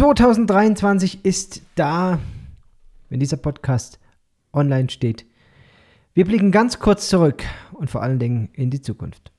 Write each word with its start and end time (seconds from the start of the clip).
2023 0.00 1.26
ist 1.26 1.60
da, 1.74 2.18
wenn 3.10 3.20
dieser 3.20 3.36
Podcast 3.36 4.00
online 4.50 4.88
steht. 4.88 5.26
Wir 6.14 6.24
blicken 6.24 6.52
ganz 6.52 6.78
kurz 6.78 7.10
zurück 7.10 7.44
und 7.74 7.90
vor 7.90 8.00
allen 8.02 8.18
Dingen 8.18 8.48
in 8.54 8.70
die 8.70 8.80
Zukunft. 8.80 9.30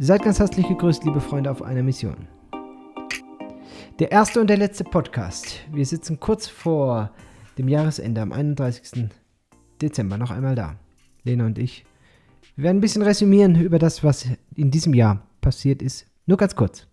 Seid 0.00 0.24
ganz 0.24 0.40
herzlich 0.40 0.66
gegrüßt, 0.66 1.04
liebe 1.04 1.20
Freunde, 1.20 1.52
auf 1.52 1.62
einer 1.62 1.84
Mission. 1.84 2.26
Der 4.00 4.10
erste 4.10 4.40
und 4.40 4.50
der 4.50 4.56
letzte 4.56 4.82
Podcast. 4.82 5.60
Wir 5.70 5.86
sitzen 5.86 6.18
kurz 6.18 6.48
vor 6.48 7.12
dem 7.58 7.68
Jahresende 7.68 8.22
am 8.22 8.32
31. 8.32 9.08
Dezember 9.80 10.18
noch 10.18 10.32
einmal 10.32 10.56
da. 10.56 10.74
Lena 11.22 11.46
und 11.46 11.60
ich. 11.60 11.84
Wir 12.56 12.64
werden 12.64 12.78
ein 12.78 12.80
bisschen 12.80 13.02
resümieren 13.02 13.54
über 13.54 13.78
das, 13.78 14.02
was 14.02 14.26
in 14.56 14.72
diesem 14.72 14.94
Jahr 14.94 15.22
passiert 15.40 15.80
ist. 15.80 16.06
Nur 16.26 16.38
ganz 16.38 16.56
kurz. 16.56 16.89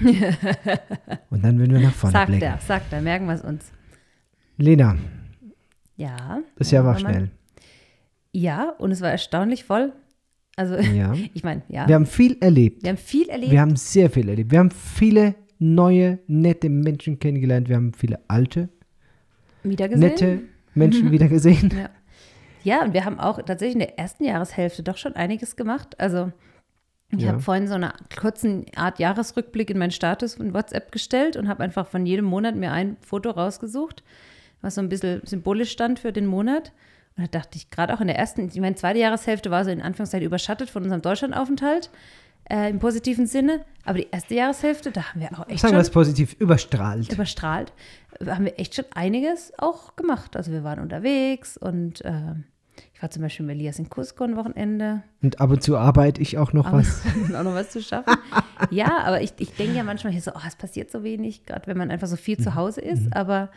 und 1.30 1.44
dann 1.44 1.58
würden 1.58 1.72
wir 1.74 1.80
nach 1.80 1.92
vorne 1.94 2.12
sagt 2.12 2.26
blicken. 2.28 2.44
er, 2.44 2.58
sagt 2.58 2.92
er, 2.92 3.00
merken 3.02 3.26
wir 3.26 3.34
es 3.34 3.42
uns. 3.42 3.70
Lena, 4.56 4.96
Ja. 5.96 6.40
das 6.56 6.70
Jahr 6.70 6.84
war 6.84 6.98
schnell. 6.98 7.30
Ja, 8.32 8.70
und 8.78 8.90
es 8.92 9.00
war 9.00 9.10
erstaunlich 9.10 9.64
voll. 9.64 9.92
Also, 10.56 10.76
Ja. 10.76 11.14
ich 11.34 11.42
meine, 11.44 11.62
ja. 11.68 11.86
Wir 11.88 11.94
haben 11.94 12.06
viel 12.06 12.36
erlebt. 12.40 12.82
Wir 12.82 12.90
haben 12.90 12.96
viel 12.98 13.28
erlebt. 13.28 13.52
Wir 13.52 13.60
haben 13.60 13.76
sehr 13.76 14.10
viel 14.10 14.28
erlebt. 14.28 14.50
Wir 14.50 14.58
haben 14.58 14.70
viele 14.70 15.34
neue, 15.58 16.18
nette 16.26 16.68
Menschen 16.70 17.18
kennengelernt. 17.18 17.68
Wir 17.68 17.76
haben 17.76 17.92
viele 17.92 18.20
alte, 18.28 18.68
wiedergesehen. 19.62 20.00
nette 20.08 20.40
Menschen 20.74 21.10
wiedergesehen. 21.12 21.70
Ja. 21.76 21.90
ja, 22.62 22.84
und 22.84 22.94
wir 22.94 23.04
haben 23.04 23.18
auch 23.18 23.42
tatsächlich 23.42 23.74
in 23.74 23.80
der 23.80 23.98
ersten 23.98 24.24
Jahreshälfte 24.24 24.82
doch 24.82 24.96
schon 24.96 25.14
einiges 25.14 25.56
gemacht. 25.56 25.98
Also, 26.00 26.32
ich 27.10 27.22
Ja. 27.22 27.28
habe 27.32 27.40
vorhin 27.40 27.66
so 27.68 27.74
eine 27.74 27.92
kurzen 28.18 28.66
Art 28.76 28.98
Jahresrückblick 28.98 29.70
in 29.70 29.78
meinen 29.78 29.90
Status 29.90 30.34
von 30.34 30.54
WhatsApp 30.54 30.92
gestellt 30.92 31.36
und 31.36 31.48
habe 31.48 31.62
einfach 31.62 31.86
von 31.88 32.06
jedem 32.06 32.24
Monat 32.24 32.54
mir 32.54 32.72
ein 32.72 32.96
Foto 33.00 33.30
rausgesucht, 33.30 34.02
was 34.62 34.76
so 34.76 34.80
ein 34.80 34.88
bisschen 34.88 35.20
symbolisch 35.24 35.70
stand 35.72 35.98
für 35.98 36.12
den 36.12 36.26
Monat. 36.26 36.72
Und 37.16 37.24
da 37.24 37.38
dachte 37.40 37.56
ich, 37.58 37.70
gerade 37.70 37.92
auch 37.94 38.00
in 38.00 38.06
der 38.06 38.18
ersten, 38.18 38.48
ich 38.48 38.60
meine, 38.60 38.76
zweite 38.76 38.98
Jahreshälfte 39.00 39.50
war 39.50 39.64
so 39.64 39.70
in 39.70 39.82
Anführungszeichen 39.82 40.26
überschattet 40.26 40.70
von 40.70 40.82
unserem 40.84 41.02
Deutschlandaufenthalt, 41.02 41.90
äh, 42.48 42.70
im 42.70 42.78
positiven 42.78 43.26
Sinne. 43.26 43.64
Aber 43.84 43.98
die 43.98 44.08
erste 44.10 44.34
Jahreshälfte, 44.34 44.90
da 44.92 45.10
haben 45.10 45.20
wir 45.20 45.28
auch 45.38 45.48
echt 45.48 45.60
Sagen 45.60 45.72
wir 45.72 45.78
schon 45.78 45.80
es 45.80 45.90
positiv, 45.90 46.34
überstrahlt. 46.38 47.12
überstrahlt, 47.12 47.72
haben 48.24 48.44
wir 48.44 48.58
echt 48.58 48.74
schon 48.76 48.84
einiges 48.94 49.52
auch 49.58 49.96
gemacht. 49.96 50.36
Also 50.36 50.52
wir 50.52 50.62
waren 50.64 50.78
unterwegs 50.78 51.56
und 51.56 52.04
äh, 52.04 52.12
ich 53.00 53.02
war 53.02 53.10
zum 53.10 53.22
Beispiel 53.22 53.46
mit 53.46 53.56
Elias 53.56 53.78
in 53.78 53.88
Cusco 53.88 54.24
ein 54.24 54.36
Wochenende. 54.36 55.02
Und 55.22 55.40
ab 55.40 55.48
und 55.48 55.62
zu 55.62 55.78
arbeite 55.78 56.20
ich 56.20 56.36
auch 56.36 56.52
noch 56.52 56.66
Aber 56.66 56.80
was. 56.80 57.00
auch 57.34 57.42
noch 57.42 57.54
was 57.54 57.70
zu 57.70 57.80
schaffen. 57.80 58.12
ja, 58.70 58.98
aber 59.04 59.22
ich, 59.22 59.32
ich 59.38 59.54
denke 59.54 59.74
ja 59.74 59.82
manchmal 59.84 60.12
hier 60.12 60.20
so, 60.20 60.32
oh, 60.34 60.40
es 60.46 60.54
passiert 60.54 60.90
so 60.90 61.02
wenig, 61.02 61.46
gerade 61.46 61.66
wenn 61.66 61.78
man 61.78 61.90
einfach 61.90 62.08
so 62.08 62.16
viel 62.16 62.36
Mhm. 62.38 62.42
zu 62.42 62.54
Hause 62.56 62.82
ist. 62.82 63.16
Aber 63.16 63.48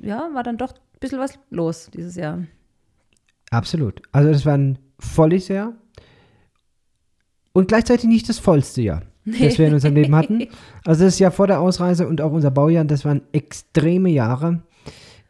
ja, 0.00 0.28
war 0.32 0.42
dann 0.42 0.56
doch 0.56 0.72
ein 0.72 0.98
bisschen 0.98 1.20
was 1.20 1.38
los 1.50 1.88
dieses 1.94 2.16
Jahr. 2.16 2.42
Absolut. 3.52 4.02
Also 4.10 4.32
das 4.32 4.44
war 4.44 4.54
ein 4.56 4.76
volles 4.98 5.46
Jahr 5.46 5.72
und 7.52 7.68
gleichzeitig 7.68 8.06
nicht 8.08 8.28
das 8.28 8.40
vollste 8.40 8.82
Jahr, 8.82 9.02
das 9.24 9.56
wir 9.56 9.68
in 9.68 9.74
unserem 9.74 9.94
Leben 9.94 10.16
hatten. 10.16 10.48
Also 10.84 11.04
das 11.04 11.20
Jahr 11.20 11.30
vor 11.30 11.46
der 11.46 11.60
Ausreise 11.60 12.08
und 12.08 12.20
auch 12.20 12.32
unser 12.32 12.50
Baujahr, 12.50 12.84
das 12.84 13.04
waren 13.04 13.22
extreme 13.30 14.10
Jahre. 14.10 14.62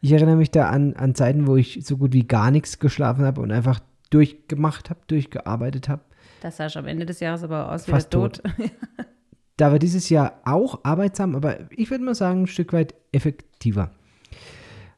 Ich 0.05 0.11
erinnere 0.11 0.35
mich 0.35 0.51
da 0.51 0.69
an, 0.69 0.93
an 0.93 1.15
Zeiten, 1.15 1.47
wo 1.47 1.55
ich 1.55 1.79
so 1.83 1.97
gut 1.97 2.13
wie 2.13 2.27
gar 2.27 2.51
nichts 2.51 2.77
geschlafen 2.77 3.25
habe 3.25 3.41
und 3.41 3.51
einfach 3.51 3.79
durchgemacht 4.11 4.91
habe, 4.91 4.99
durchgearbeitet 5.07 5.89
habe. 5.89 6.03
Das 6.41 6.57
sah 6.57 6.69
schon 6.69 6.83
am 6.83 6.87
Ende 6.87 7.07
des 7.07 7.21
Jahres 7.21 7.41
aber 7.41 7.71
aus 7.71 7.87
wie 7.87 7.91
Fast 7.91 8.13
der 8.13 8.19
Tod. 8.19 8.43
Da 9.57 9.71
war 9.71 9.79
dieses 9.79 10.09
Jahr 10.09 10.41
auch 10.45 10.81
arbeitsam, 10.83 11.35
aber 11.35 11.71
ich 11.71 11.89
würde 11.89 12.03
mal 12.03 12.13
sagen, 12.13 12.43
ein 12.43 12.47
Stück 12.47 12.71
weit 12.71 12.93
effektiver. 13.13 13.89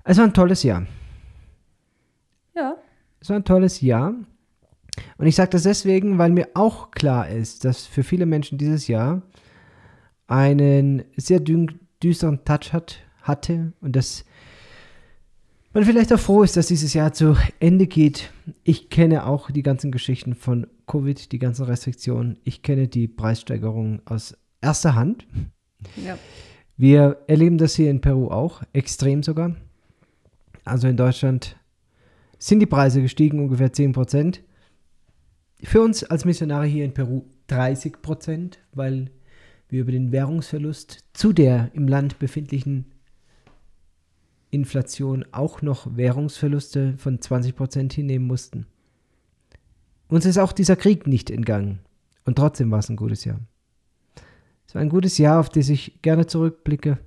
Es 0.03 0.17
war 0.17 0.25
ein 0.25 0.33
tolles 0.33 0.63
Jahr. 0.63 0.85
ja, 2.53 2.75
Es 3.21 3.29
war 3.29 3.37
ein 3.37 3.45
tolles 3.45 3.79
Jahr. 3.79 4.13
Und 5.17 5.25
ich 5.25 5.37
sage 5.37 5.51
das 5.51 5.63
deswegen, 5.63 6.17
weil 6.17 6.31
mir 6.31 6.49
auch 6.53 6.91
klar 6.91 7.29
ist, 7.29 7.63
dass 7.63 7.85
für 7.85 8.03
viele 8.03 8.25
Menschen 8.25 8.57
dieses 8.57 8.89
Jahr 8.89 9.21
einen 10.27 11.05
sehr 11.15 11.39
dü 11.39 11.67
düsteren 12.03 12.43
Touch 12.43 12.73
hat, 12.73 12.97
hatte 13.21 13.71
und 13.79 13.95
dass 13.95 14.25
man 15.77 15.85
vielleicht 15.85 16.11
auch 16.11 16.19
froh 16.19 16.41
ist, 16.41 16.57
dass 16.57 16.69
dieses 16.69 16.95
Jahr 16.95 17.13
zu 17.13 17.37
Ende 17.59 17.85
geht. 17.85 18.31
Ich 18.63 18.89
kenne 18.89 19.27
auch 19.27 19.51
die 19.51 19.61
ganzen 19.61 19.91
Geschichten 19.91 20.33
von 20.33 20.65
Covid, 20.87 21.31
die 21.31 21.37
ganzen 21.37 21.65
Restriktionen. 21.65 22.39
Ich 22.43 22.63
kenne 22.63 22.87
die 22.87 23.07
Preissteigerungen 23.07 24.01
aus 24.05 24.35
erster 24.59 24.95
Hand. 24.95 25.27
ja. 26.03 26.17
Wir 26.77 27.17
erleben 27.27 27.59
das 27.59 27.75
hier 27.75 27.91
in 27.91 28.01
Peru 28.01 28.29
auch, 28.29 28.63
extrem 28.73 29.21
sogar. 29.21 29.55
Also 30.65 30.87
in 30.87 30.97
Deutschland 30.97 31.55
sind 32.39 32.59
die 32.59 32.65
Preise 32.65 33.03
gestiegen, 33.03 33.39
ungefähr 33.39 33.71
10 33.71 33.93
Prozent. 33.93 34.41
Für 35.61 35.81
uns 35.81 36.03
als 36.03 36.25
Missionare 36.25 36.65
hier 36.65 36.85
in 36.85 36.95
Peru 36.95 37.25
30 37.47 38.01
Prozent, 38.01 38.57
weil 38.73 39.11
wir 39.69 39.81
über 39.81 39.91
den 39.91 40.11
Währungsverlust 40.11 41.03
zu 41.13 41.33
der 41.33 41.69
im 41.73 41.87
Land 41.87 42.17
befindlichen 42.17 42.85
Inflation 44.49 45.25
auch 45.31 45.61
noch 45.61 45.95
Währungsverluste 45.95 46.97
von 46.97 47.21
20 47.21 47.55
Prozent 47.55 47.93
hinnehmen 47.93 48.27
mussten. 48.27 48.65
Uns 50.07 50.25
ist 50.25 50.37
auch 50.37 50.53
dieser 50.53 50.75
Krieg 50.75 51.05
nicht 51.07 51.29
entgangen. 51.29 51.79
Und 52.25 52.37
trotzdem 52.37 52.71
war 52.71 52.79
es 52.79 52.89
ein 52.89 52.95
gutes 52.95 53.25
Jahr. 53.25 53.39
Es 54.67 54.75
war 54.75 54.81
ein 54.81 54.89
gutes 54.89 55.17
Jahr, 55.17 55.39
auf 55.39 55.49
das 55.49 55.69
ich 55.69 56.01
gerne 56.01 56.25
zurückblicke 56.27 56.99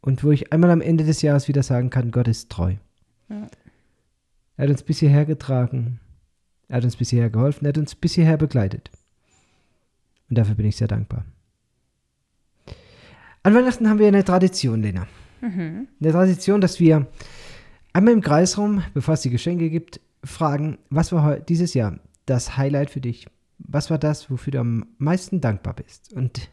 und 0.00 0.22
wo 0.22 0.30
ich 0.30 0.52
einmal 0.52 0.70
am 0.70 0.80
Ende 0.80 1.04
des 1.04 1.22
Jahres 1.22 1.48
wieder 1.48 1.62
sagen 1.62 1.90
kann, 1.90 2.10
Gott 2.10 2.28
ist 2.28 2.50
treu. 2.50 2.74
Ja. 3.28 3.48
Er 4.56 4.64
hat 4.64 4.70
uns 4.70 4.82
bis 4.82 5.00
hierher 5.00 5.24
getragen, 5.24 6.00
er 6.68 6.78
hat 6.78 6.84
uns 6.84 6.96
bis 6.96 7.10
hierher 7.10 7.30
geholfen, 7.30 7.64
er 7.64 7.70
hat 7.70 7.78
uns 7.78 7.94
bis 7.94 8.14
hierher 8.14 8.36
begleitet. 8.36 8.90
Und 10.28 10.38
dafür 10.38 10.54
bin 10.54 10.66
ich 10.66 10.76
sehr 10.76 10.88
dankbar. 10.88 11.24
An 13.42 13.54
Weihnachten 13.54 13.88
haben 13.88 13.98
wir 13.98 14.08
eine 14.08 14.24
Tradition, 14.24 14.82
Lena. 14.82 15.06
Mhm. 15.46 15.88
Eine 16.00 16.12
Tradition, 16.12 16.60
dass 16.60 16.80
wir 16.80 17.06
einmal 17.92 18.14
im 18.14 18.20
Kreisraum, 18.20 18.82
bevor 18.94 19.14
es 19.14 19.22
die 19.22 19.30
Geschenke 19.30 19.70
gibt, 19.70 20.00
fragen, 20.24 20.78
was 20.90 21.12
war 21.12 21.38
dieses 21.38 21.74
Jahr 21.74 21.98
das 22.26 22.56
Highlight 22.56 22.90
für 22.90 23.00
dich? 23.00 23.26
Was 23.58 23.90
war 23.90 23.98
das, 23.98 24.30
wofür 24.30 24.50
du 24.50 24.60
am 24.60 24.86
meisten 24.98 25.40
dankbar 25.40 25.74
bist? 25.74 26.12
Und 26.12 26.50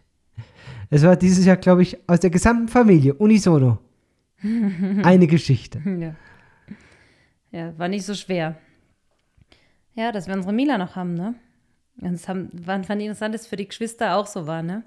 es 0.90 1.04
war 1.04 1.16
dieses 1.16 1.46
Jahr, 1.46 1.58
glaube 1.58 1.82
ich, 1.82 1.98
aus 2.08 2.20
der 2.20 2.30
gesamten 2.30 2.68
Familie, 2.68 3.14
unisono, 3.16 3.80
eine 5.04 5.28
Geschichte. 5.28 5.82
Ja. 5.86 6.16
Ja, 7.52 7.78
war 7.78 7.88
nicht 7.88 8.06
so 8.06 8.16
schwer. 8.16 8.58
Ja, 9.96 10.12
dass 10.12 10.28
wir 10.28 10.34
unsere 10.34 10.54
Mila 10.54 10.78
noch 10.78 10.96
haben, 10.96 11.14
ne? 11.14 11.36
Und 12.02 12.14
es 12.14 12.28
haben, 12.28 12.50
fand, 12.66 12.86
fand 12.86 13.02
ich 13.02 13.08
interessant, 13.08 13.36
dass 13.36 13.42
es 13.42 13.48
für 13.48 13.56
die 13.56 13.68
Geschwister 13.68 14.16
auch 14.16 14.28
so 14.28 14.48
war, 14.48 14.64
ne? 14.64 14.84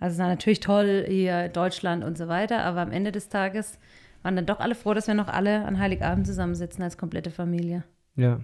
Also 0.00 0.14
es 0.14 0.18
war 0.18 0.28
natürlich 0.28 0.60
toll 0.60 1.04
hier 1.08 1.48
Deutschland 1.48 2.04
und 2.04 2.18
so 2.18 2.28
weiter, 2.28 2.64
aber 2.64 2.80
am 2.80 2.90
Ende 2.90 3.12
des 3.12 3.28
Tages 3.28 3.78
waren 4.22 4.36
dann 4.36 4.46
doch 4.46 4.60
alle 4.60 4.74
froh, 4.74 4.94
dass 4.94 5.06
wir 5.06 5.14
noch 5.14 5.28
alle 5.28 5.64
an 5.64 5.78
Heiligabend 5.78 6.26
zusammensitzen 6.26 6.82
als 6.82 6.98
komplette 6.98 7.30
Familie. 7.30 7.84
Ja. 8.16 8.40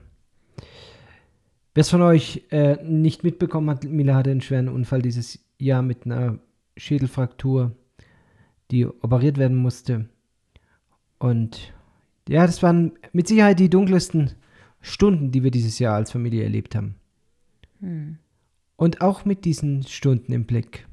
Wer 1.75 1.81
es 1.81 1.91
von 1.91 2.03
euch 2.03 2.45
äh, 2.51 2.83
nicht 2.83 3.25
mitbekommen 3.25 3.71
hat, 3.71 3.85
Mila 3.85 4.15
hatte 4.15 4.31
einen 4.31 4.41
schweren 4.41 4.69
Unfall 4.69 5.03
dieses 5.03 5.39
Jahr 5.59 5.83
mit 5.83 6.07
einer 6.07 6.39
Schädelfraktur, 6.77 7.77
die 8.71 8.87
operiert 8.87 9.39
werden 9.39 9.57
musste. 9.57 10.09
Und 11.19 11.73
ja, 12.29 12.47
das 12.47 12.63
waren 12.63 12.93
mit 13.13 13.29
Sicherheit 13.29 13.59
die 13.61 13.71
dunkelsten 13.71 14.33
Stunden, 14.81 15.31
die 15.31 15.43
wir 15.43 15.51
dieses 15.51 15.79
Jahr 15.79 15.95
als 15.95 16.13
Familie 16.13 16.45
erlebt 16.45 16.75
haben. 16.75 16.97
Und 18.77 19.01
auch 19.01 19.25
mit 19.25 19.45
diesen 19.45 19.83
Stunden 19.85 20.33
im 20.33 20.47
Blick 20.47 20.87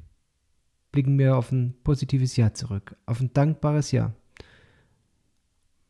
blicken 0.92 1.18
wir 1.18 1.36
auf 1.36 1.52
ein 1.52 1.74
positives 1.84 2.36
Jahr 2.36 2.54
zurück, 2.54 2.96
auf 3.06 3.20
ein 3.20 3.32
dankbares 3.32 3.92
Jahr. 3.92 4.14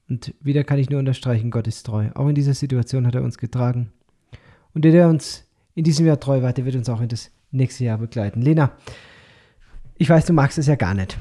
Und 0.08 0.34
wieder 0.40 0.64
kann 0.64 0.78
ich 0.78 0.90
nur 0.90 0.98
unterstreichen, 0.98 1.50
Gott 1.50 1.66
ist 1.66 1.84
treu. 1.84 2.10
Auch 2.14 2.28
in 2.28 2.34
dieser 2.34 2.54
Situation 2.54 3.06
hat 3.06 3.14
er 3.14 3.22
uns 3.22 3.38
getragen. 3.38 3.92
Und 4.74 4.84
der, 4.84 4.92
der 4.92 5.08
uns 5.08 5.44
in 5.74 5.84
diesem 5.84 6.06
Jahr 6.06 6.20
treu 6.20 6.42
war, 6.42 6.52
der 6.52 6.64
wird 6.64 6.76
uns 6.76 6.88
auch 6.88 7.00
in 7.00 7.08
das 7.08 7.30
nächste 7.50 7.84
Jahr 7.84 7.98
begleiten. 7.98 8.42
Lena, 8.42 8.72
ich 9.96 10.08
weiß, 10.08 10.26
du 10.26 10.32
magst 10.32 10.58
es 10.58 10.66
ja 10.66 10.74
gar 10.74 10.94
nicht. 10.94 11.16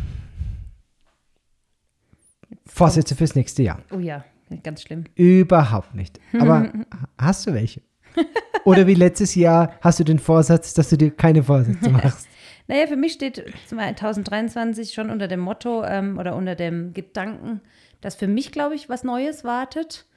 Vorsätze 2.65 3.15
fürs 3.15 3.35
nächste 3.35 3.63
Jahr. 3.63 3.81
Oh 3.91 3.99
ja, 3.99 4.25
ganz 4.63 4.81
schlimm. 4.81 5.05
Überhaupt 5.15 5.95
nicht. 5.95 6.19
Aber 6.39 6.71
hast 7.17 7.47
du 7.47 7.53
welche? 7.53 7.81
Oder 8.65 8.87
wie 8.87 8.95
letztes 8.95 9.35
Jahr 9.35 9.75
hast 9.79 9.99
du 9.99 10.03
den 10.03 10.19
Vorsatz, 10.19 10.73
dass 10.73 10.89
du 10.89 10.97
dir 10.97 11.11
keine 11.11 11.43
Vorsätze 11.43 11.89
machst? 11.91 12.27
Naja, 12.67 12.87
für 12.87 12.95
mich 12.95 13.13
steht 13.13 13.45
2023 13.67 14.93
schon 14.93 15.11
unter 15.11 15.27
dem 15.27 15.39
Motto 15.39 15.83
ähm, 15.83 16.17
oder 16.17 16.35
unter 16.35 16.55
dem 16.55 16.93
Gedanken, 16.93 17.61
dass 18.01 18.15
für 18.15 18.27
mich, 18.27 18.51
glaube 18.51 18.73
ich, 18.73 18.89
was 18.89 19.03
Neues 19.03 19.43
wartet. 19.43 20.07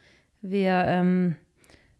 Wir 0.40 0.84
ähm, 0.86 1.36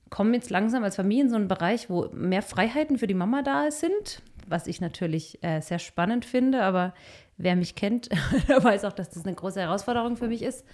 kommen 0.09 0.33
jetzt 0.33 0.49
langsam 0.49 0.85
als 0.85 0.97
Familie 0.97 1.25
in 1.25 1.31
so 1.31 1.37
einen 1.37 1.49
Bereich, 1.49 1.91
wo 1.91 2.09
mehr 2.13 2.43
Freiheiten 2.43 2.99
für 2.99 3.07
die 3.07 3.15
Mama 3.15 3.43
da 3.43 3.71
sind, 3.71 4.23
was 4.47 4.67
ich 4.67 4.81
natürlich 4.81 5.43
äh, 5.43 5.61
sehr 5.61 5.79
spannend 5.79 6.25
finde, 6.25 6.63
aber 6.63 6.95
wer 7.37 7.57
mich 7.57 7.75
kennt, 7.75 8.09
der 8.49 8.65
weiß 8.65 8.87
auch, 8.87 8.95
dass 8.95 9.11
das 9.11 9.27
eine 9.27 9.35
große 9.35 9.61
Herausforderung 9.61 10.17
für 10.17 10.29
mich 10.29 10.43
ist. 10.43 10.65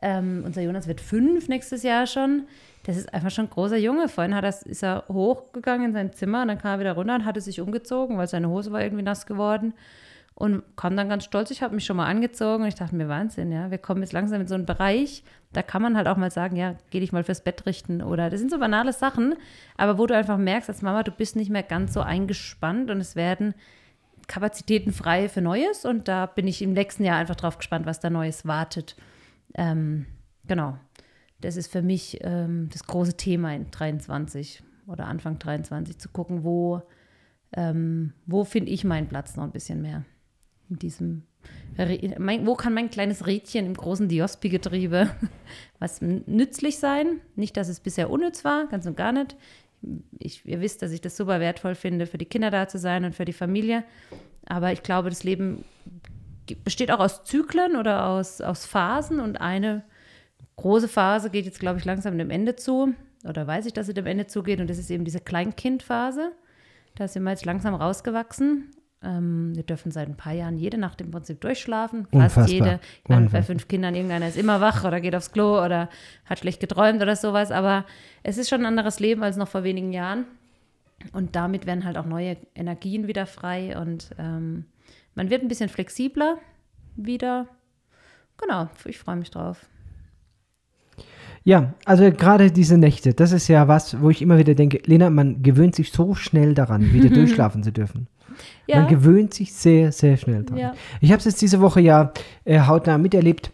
Ähm, 0.00 0.44
unser 0.46 0.62
Jonas 0.62 0.88
wird 0.88 1.02
fünf 1.02 1.48
nächstes 1.48 1.82
Jahr 1.82 2.06
schon. 2.06 2.46
Das 2.84 2.96
ist 2.96 3.12
einfach 3.12 3.30
schon 3.30 3.46
ein 3.46 3.50
großer 3.50 3.76
Junge. 3.76 4.08
Vorhin 4.08 4.34
hat 4.34 4.44
er, 4.44 4.66
ist 4.66 4.82
er 4.82 5.04
hochgegangen 5.08 5.86
in 5.86 5.92
sein 5.92 6.12
Zimmer 6.12 6.42
und 6.42 6.48
dann 6.48 6.58
kam 6.58 6.72
er 6.72 6.80
wieder 6.80 6.92
runter 6.92 7.14
und 7.14 7.24
hatte 7.24 7.40
sich 7.40 7.60
umgezogen, 7.60 8.16
weil 8.16 8.28
seine 8.28 8.48
Hose 8.48 8.72
war 8.72 8.82
irgendwie 8.82 9.02
nass 9.02 9.26
geworden. 9.26 9.74
Und 10.34 10.62
kam 10.74 10.96
dann 10.96 11.10
ganz 11.10 11.24
stolz, 11.24 11.50
ich 11.50 11.62
habe 11.62 11.74
mich 11.74 11.84
schon 11.84 11.98
mal 11.98 12.06
angezogen 12.06 12.62
und 12.62 12.68
ich 12.68 12.74
dachte 12.74 12.96
mir, 12.96 13.08
Wahnsinn, 13.08 13.52
ja, 13.52 13.70
wir 13.70 13.76
kommen 13.76 14.00
jetzt 14.00 14.14
langsam 14.14 14.40
in 14.40 14.46
so 14.46 14.54
einen 14.54 14.64
Bereich, 14.64 15.22
da 15.52 15.62
kann 15.62 15.82
man 15.82 15.98
halt 15.98 16.06
auch 16.06 16.16
mal 16.16 16.30
sagen, 16.30 16.56
ja, 16.56 16.76
geh 16.88 17.00
dich 17.00 17.12
mal 17.12 17.24
fürs 17.24 17.44
Bett 17.44 17.66
richten 17.66 18.00
oder 18.00 18.30
das 18.30 18.40
sind 18.40 18.50
so 18.50 18.58
banale 18.58 18.94
Sachen, 18.94 19.34
aber 19.76 19.98
wo 19.98 20.06
du 20.06 20.16
einfach 20.16 20.38
merkst 20.38 20.70
als 20.70 20.80
Mama, 20.80 21.02
du 21.02 21.10
bist 21.10 21.36
nicht 21.36 21.50
mehr 21.50 21.62
ganz 21.62 21.92
so 21.92 22.00
eingespannt 22.00 22.90
und 22.90 23.00
es 23.00 23.16
werden 23.16 23.54
Kapazitäten 24.28 24.92
frei 24.92 25.28
für 25.28 25.42
Neues 25.42 25.84
und 25.84 26.08
da 26.08 26.24
bin 26.24 26.46
ich 26.46 26.62
im 26.62 26.72
nächsten 26.72 27.04
Jahr 27.04 27.18
einfach 27.18 27.36
drauf 27.36 27.58
gespannt, 27.58 27.84
was 27.84 28.00
da 28.00 28.08
Neues 28.08 28.46
wartet. 28.46 28.96
Ähm, 29.54 30.06
genau, 30.46 30.78
das 31.40 31.56
ist 31.56 31.70
für 31.70 31.82
mich 31.82 32.18
ähm, 32.22 32.68
das 32.72 32.84
große 32.84 33.16
Thema 33.16 33.54
in 33.54 33.70
23 33.70 34.62
oder 34.86 35.06
Anfang 35.06 35.38
23, 35.38 35.98
zu 35.98 36.08
gucken, 36.08 36.44
wo, 36.44 36.82
ähm, 37.52 38.12
wo 38.26 38.44
finde 38.44 38.70
ich 38.70 38.84
meinen 38.84 39.08
Platz 39.08 39.36
noch 39.36 39.44
ein 39.44 39.52
bisschen 39.52 39.80
mehr 39.82 40.04
in 40.68 40.78
diesem, 40.78 41.22
mein, 42.18 42.46
wo 42.46 42.54
kann 42.54 42.74
mein 42.74 42.90
kleines 42.90 43.26
Rädchen 43.26 43.66
im 43.66 43.74
großen 43.74 44.08
Diospi-Getriebe 44.08 45.10
was 45.78 46.00
nützlich 46.00 46.78
sein? 46.78 47.20
Nicht, 47.36 47.56
dass 47.56 47.68
es 47.68 47.80
bisher 47.80 48.10
unnütz 48.10 48.44
war, 48.44 48.66
ganz 48.66 48.86
und 48.86 48.96
gar 48.96 49.12
nicht. 49.12 49.36
Ich, 50.18 50.44
ihr 50.44 50.60
wisst, 50.60 50.82
dass 50.82 50.92
ich 50.92 51.00
das 51.00 51.16
super 51.16 51.40
wertvoll 51.40 51.74
finde, 51.74 52.06
für 52.06 52.18
die 52.18 52.26
Kinder 52.26 52.50
da 52.50 52.68
zu 52.68 52.78
sein 52.78 53.04
und 53.04 53.14
für 53.14 53.24
die 53.24 53.32
Familie. 53.32 53.84
Aber 54.46 54.72
ich 54.72 54.82
glaube, 54.82 55.08
das 55.08 55.24
Leben 55.24 55.64
besteht 56.64 56.90
auch 56.90 56.98
aus 56.98 57.24
Zyklen 57.24 57.76
oder 57.76 58.06
aus, 58.06 58.40
aus 58.40 58.66
Phasen 58.66 59.20
und 59.20 59.40
eine 59.40 59.84
große 60.60 60.88
Phase 60.88 61.30
geht 61.30 61.44
jetzt, 61.44 61.60
glaube 61.60 61.78
ich, 61.78 61.84
langsam 61.84 62.18
dem 62.18 62.30
Ende 62.30 62.56
zu. 62.56 62.94
Oder 63.24 63.46
weiß 63.46 63.66
ich, 63.66 63.72
dass 63.72 63.86
sie 63.86 63.94
dem 63.94 64.06
Ende 64.06 64.26
zugeht 64.26 64.60
und 64.60 64.70
das 64.70 64.78
ist 64.78 64.90
eben 64.90 65.04
diese 65.04 65.20
Kleinkindphase. 65.20 66.32
Da 66.94 67.06
sind 67.06 67.22
wir 67.22 67.30
jetzt 67.30 67.44
langsam 67.44 67.74
rausgewachsen 67.74 68.70
ähm, 69.02 69.56
wir 69.56 69.62
dürfen 69.62 69.90
seit 69.90 70.08
ein 70.08 70.16
paar 70.16 70.34
Jahren 70.34 70.58
jede 70.58 70.76
Nacht 70.76 71.00
im 71.00 71.10
Prinzip 71.10 71.40
durchschlafen. 71.40 72.06
Unfassbar. 72.10 72.44
Fast 72.44 72.52
jede. 72.52 72.80
Meine, 73.08 73.30
bei 73.30 73.42
fünf 73.42 73.66
Kindern, 73.66 73.94
irgendeiner 73.94 74.28
ist 74.28 74.36
immer 74.36 74.60
wach 74.60 74.84
oder 74.84 75.00
geht 75.00 75.14
aufs 75.14 75.32
Klo 75.32 75.64
oder 75.64 75.88
hat 76.26 76.40
schlecht 76.40 76.60
geträumt 76.60 77.00
oder 77.00 77.16
sowas. 77.16 77.50
Aber 77.50 77.86
es 78.22 78.36
ist 78.36 78.50
schon 78.50 78.60
ein 78.60 78.66
anderes 78.66 79.00
Leben 79.00 79.22
als 79.22 79.36
noch 79.36 79.48
vor 79.48 79.64
wenigen 79.64 79.92
Jahren. 79.92 80.26
Und 81.12 81.34
damit 81.34 81.64
werden 81.64 81.86
halt 81.86 81.96
auch 81.96 82.04
neue 82.04 82.36
Energien 82.54 83.06
wieder 83.06 83.24
frei 83.24 83.78
und 83.78 84.10
ähm, 84.18 84.66
man 85.14 85.30
wird 85.30 85.40
ein 85.40 85.48
bisschen 85.48 85.70
flexibler 85.70 86.36
wieder. 86.94 87.46
Genau, 88.36 88.68
ich 88.84 88.98
freue 88.98 89.16
mich 89.16 89.30
drauf. 89.30 89.66
Ja, 91.42 91.74
also 91.86 92.10
gerade 92.12 92.50
diese 92.50 92.76
Nächte, 92.76 93.14
das 93.14 93.32
ist 93.32 93.48
ja 93.48 93.66
was, 93.66 94.00
wo 94.00 94.10
ich 94.10 94.20
immer 94.20 94.38
wieder 94.38 94.54
denke, 94.54 94.80
Lena, 94.84 95.08
man 95.08 95.42
gewöhnt 95.42 95.74
sich 95.74 95.90
so 95.90 96.14
schnell 96.14 96.54
daran, 96.54 96.92
wieder 96.92 97.08
durchschlafen 97.14 97.62
zu 97.62 97.72
dürfen. 97.72 98.08
Ja. 98.66 98.80
Man 98.80 98.88
gewöhnt 98.88 99.34
sich 99.34 99.52
sehr, 99.52 99.92
sehr 99.92 100.16
schnell 100.16 100.44
dran. 100.44 100.58
Ja. 100.58 100.74
Ich 101.00 101.10
habe 101.10 101.18
es 101.18 101.24
jetzt 101.24 101.40
diese 101.42 101.60
Woche 101.60 101.80
ja 101.80 102.12
äh, 102.44 102.60
hautnah 102.60 102.98
miterlebt. 102.98 103.52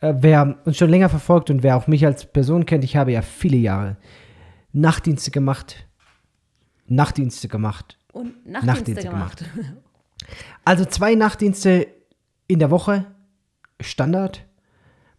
Äh, 0.00 0.14
wer 0.18 0.56
uns 0.64 0.76
schon 0.76 0.90
länger 0.90 1.08
verfolgt 1.08 1.50
und 1.50 1.62
wer 1.62 1.76
auch 1.76 1.86
mich 1.86 2.06
als 2.06 2.26
Person 2.26 2.66
kennt, 2.66 2.84
ich 2.84 2.96
habe 2.96 3.12
ja 3.12 3.22
viele 3.22 3.56
Jahre 3.56 3.96
Nachtdienste 4.72 5.30
gemacht. 5.30 5.86
Nachtdienste 6.86 7.48
gemacht. 7.48 7.98
Und 8.12 8.46
Nachtdienste, 8.46 8.66
Nachtdienste 8.66 9.08
gemacht. 9.08 9.44
gemacht. 9.54 9.72
Also 10.64 10.84
zwei 10.84 11.14
Nachtdienste 11.14 11.86
in 12.46 12.58
der 12.58 12.70
Woche, 12.70 13.06
Standard. 13.80 14.45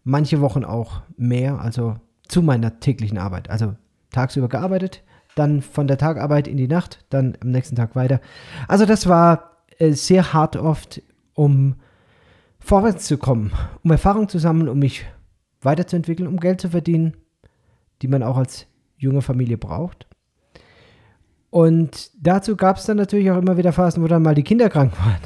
Manche 0.10 0.40
Wochen 0.40 0.64
auch 0.64 1.02
mehr, 1.18 1.60
also 1.60 1.96
zu 2.30 2.42
meiner 2.42 2.80
täglichen 2.80 3.18
Arbeit. 3.18 3.50
Also 3.50 3.76
tagsüber 4.10 4.48
gearbeitet, 4.48 5.04
dann 5.36 5.62
von 5.62 5.86
der 5.86 5.98
Tagarbeit 5.98 6.48
in 6.48 6.56
die 6.56 6.70
Nacht, 6.70 7.04
dann 7.10 7.38
am 7.42 7.52
nächsten 7.52 7.76
Tag 7.76 7.94
weiter. 7.94 8.22
Also 8.70 8.86
das 8.86 9.10
war 9.10 9.58
äh, 9.80 9.92
sehr 9.92 10.32
hart 10.32 10.56
oft, 10.56 11.02
um 11.34 11.76
vorwärts 12.58 13.06
zu 13.06 13.18
kommen, 13.18 13.52
um 13.84 13.92
Erfahrung 13.92 14.30
zu 14.30 14.40
sammeln, 14.40 14.70
um 14.70 14.80
mich 14.80 15.06
weiterzuentwickeln, 15.62 16.30
um 16.30 16.40
Geld 16.40 16.62
zu 16.62 16.70
verdienen, 16.70 17.18
die 18.02 18.08
man 18.08 18.24
auch 18.24 18.38
als 18.38 18.66
junge 18.96 19.22
Familie 19.22 19.58
braucht. 19.58 20.08
Und 21.50 22.12
dazu 22.26 22.56
gab 22.56 22.78
es 22.78 22.86
dann 22.86 22.96
natürlich 22.96 23.30
auch 23.30 23.38
immer 23.38 23.58
wieder 23.58 23.74
Phasen, 23.74 24.02
wo 24.02 24.08
dann 24.08 24.24
mal 24.24 24.36
die 24.36 24.44
Kinder 24.44 24.70
krank 24.70 24.94
waren. 25.00 25.20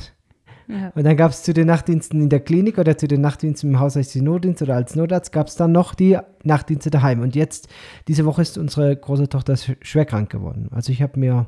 Ja. 0.72 0.92
Und 0.96 1.04
dann 1.04 1.18
gab 1.18 1.32
es 1.32 1.44
zu 1.44 1.54
den 1.54 1.68
Nachtdiensten 1.68 2.22
in 2.22 2.30
der 2.30 2.40
Klinik 2.40 2.78
oder 2.78 2.98
zu 2.98 3.08
den 3.08 3.22
Nachtdiensten 3.22 3.72
im 3.72 3.80
haushaltlichen 3.80 4.24
Notdienst 4.24 4.62
oder 4.62 4.76
als 4.76 4.96
Notarzt 4.96 5.32
gab 5.32 5.48
es 5.48 5.56
dann 5.56 5.72
noch 5.72 5.94
die 5.94 6.18
Nachtdienste 6.44 6.90
daheim. 6.90 7.20
Und 7.20 7.36
jetzt, 7.36 7.68
diese 8.08 8.26
Woche 8.26 8.42
ist 8.42 8.58
unsere 8.58 8.96
große 8.96 9.28
Tochter 9.28 9.58
schwer 9.58 10.06
krank 10.06 10.30
geworden. 10.30 10.70
Also 10.72 10.92
ich 10.92 11.02
habe 11.02 11.20
mir 11.20 11.48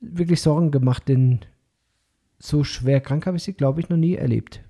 wirklich 0.00 0.42
Sorgen 0.42 0.70
gemacht, 0.70 1.08
denn 1.08 1.40
so 2.38 2.64
schwer 2.64 3.00
krank 3.00 3.26
habe 3.26 3.36
ich 3.36 3.44
sie, 3.44 3.54
glaube 3.54 3.80
ich, 3.80 3.88
noch 3.88 3.96
nie 3.96 4.16
erlebt. 4.16 4.62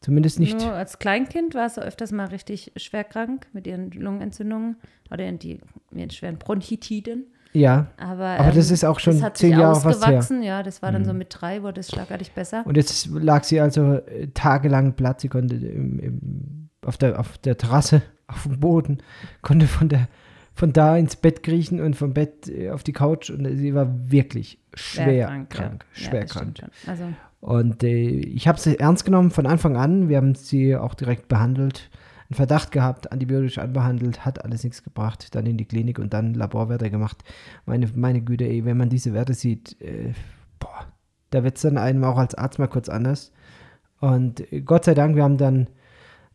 Zumindest 0.00 0.40
nicht. 0.40 0.58
Nur 0.58 0.72
als 0.72 0.98
Kleinkind 0.98 1.54
war 1.54 1.68
sie 1.68 1.80
öfters 1.80 2.10
mal 2.10 2.26
richtig 2.26 2.72
schwer 2.76 3.04
krank 3.04 3.46
mit 3.52 3.68
ihren 3.68 3.90
Lungenentzündungen 3.92 4.76
oder 5.10 5.30
die, 5.30 5.60
ihren 5.94 6.10
schweren 6.10 6.38
Bronchitiden. 6.38 7.26
Ja. 7.52 7.88
Aber, 7.98 8.26
aber 8.26 8.52
das 8.52 8.68
ähm, 8.68 8.74
ist 8.74 8.84
auch 8.84 8.98
schon 8.98 9.22
zehn 9.34 9.58
Jahre 9.58 9.80
fast 9.80 10.06
her. 10.06 10.22
Ja, 10.42 10.62
das 10.62 10.82
war 10.82 10.92
dann 10.92 11.02
mhm. 11.02 11.06
so 11.06 11.12
mit 11.14 11.28
drei, 11.30 11.62
wurde 11.62 11.80
es 11.80 11.90
schlagartig 11.90 12.32
besser. 12.32 12.66
Und 12.66 12.76
jetzt 12.76 13.06
lag 13.08 13.44
sie 13.44 13.60
also 13.60 13.94
äh, 13.94 14.28
tagelang 14.34 14.94
platt. 14.94 15.20
Sie 15.20 15.28
konnte 15.28 15.56
im, 15.56 15.98
im, 15.98 16.68
auf, 16.84 16.96
der, 16.96 17.18
auf 17.18 17.38
der 17.38 17.58
Terrasse, 17.58 18.02
auf 18.26 18.44
dem 18.44 18.58
Boden, 18.58 18.98
konnte 19.42 19.66
von, 19.66 19.88
der, 19.88 20.08
von 20.54 20.72
da 20.72 20.96
ins 20.96 21.16
Bett 21.16 21.42
kriechen 21.42 21.80
und 21.80 21.94
vom 21.94 22.14
Bett 22.14 22.48
äh, 22.48 22.70
auf 22.70 22.82
die 22.82 22.92
Couch. 22.92 23.30
Und 23.30 23.44
sie 23.56 23.74
war 23.74 23.88
wirklich 24.10 24.58
schwer 24.74 25.26
krank. 25.26 25.50
krank 25.50 25.86
ja. 25.94 26.02
Schwer 26.08 26.20
ja, 26.20 26.26
krank. 26.26 26.58
Also. 26.86 27.04
Und 27.40 27.82
äh, 27.82 28.08
ich 28.08 28.48
habe 28.48 28.58
sie 28.58 28.78
ernst 28.78 29.04
genommen 29.04 29.30
von 29.30 29.46
Anfang 29.46 29.76
an. 29.76 30.08
Wir 30.08 30.16
haben 30.16 30.34
sie 30.34 30.76
auch 30.76 30.94
direkt 30.94 31.28
behandelt 31.28 31.90
einen 32.32 32.36
Verdacht 32.36 32.72
gehabt, 32.72 33.12
antibiotisch 33.12 33.58
anbehandelt, 33.58 34.24
hat 34.24 34.42
alles 34.42 34.64
nichts 34.64 34.82
gebracht, 34.82 35.34
dann 35.34 35.44
in 35.44 35.58
die 35.58 35.66
Klinik 35.66 35.98
und 35.98 36.14
dann 36.14 36.32
Laborwerte 36.32 36.90
gemacht. 36.90 37.22
Meine, 37.66 37.88
meine 37.94 38.22
Güte, 38.22 38.44
ey, 38.44 38.64
wenn 38.64 38.78
man 38.78 38.88
diese 38.88 39.12
Werte 39.12 39.34
sieht, 39.34 39.78
äh, 39.82 40.14
boah, 40.58 40.86
da 41.28 41.44
wird 41.44 41.56
es 41.56 41.62
dann 41.62 41.76
einem 41.76 42.04
auch 42.04 42.16
als 42.16 42.34
Arzt 42.34 42.58
mal 42.58 42.68
kurz 42.68 42.88
anders. 42.88 43.32
Und 44.00 44.44
Gott 44.64 44.86
sei 44.86 44.94
Dank, 44.94 45.14
wir 45.14 45.24
haben 45.24 45.36
dann 45.36 45.68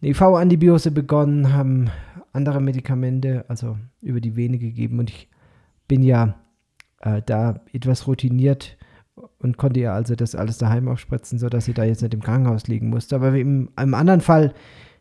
eine 0.01 0.11
IV-Antibiose 0.11 0.91
begonnen, 0.91 1.51
haben 1.51 1.89
andere 2.31 2.61
Medikamente, 2.61 3.45
also 3.47 3.77
über 4.01 4.21
die 4.21 4.35
Vene 4.35 4.59
gegeben 4.59 4.99
und 4.99 5.09
ich 5.09 5.27
bin 5.87 6.03
ja 6.03 6.35
äh, 7.01 7.23
da 7.25 7.61
etwas 7.73 8.05
routiniert 8.05 8.77
und 9.39 9.57
konnte 9.57 9.79
ihr 9.79 9.93
also 9.93 10.15
das 10.15 10.35
alles 10.35 10.59
daheim 10.59 10.87
aufspritzen, 10.87 11.39
sodass 11.39 11.65
sie 11.65 11.73
da 11.73 11.83
jetzt 11.83 12.03
nicht 12.03 12.13
im 12.13 12.21
Krankenhaus 12.21 12.67
liegen 12.67 12.89
musste. 12.89 13.15
Aber 13.15 13.33
im, 13.33 13.69
im 13.81 13.93
anderen 13.95 14.21
Fall 14.21 14.53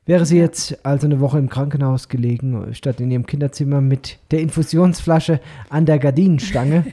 Wäre 0.06 0.24
sie 0.24 0.38
jetzt 0.38 0.86
also 0.86 1.08
eine 1.08 1.18
Woche 1.18 1.36
im 1.38 1.48
Krankenhaus 1.48 2.08
gelegen, 2.08 2.72
statt 2.74 3.00
in 3.00 3.10
ihrem 3.10 3.26
Kinderzimmer 3.26 3.80
mit 3.80 4.20
der 4.30 4.40
Infusionsflasche 4.40 5.40
an 5.68 5.84
der 5.84 5.98
Gardinenstange. 5.98 6.86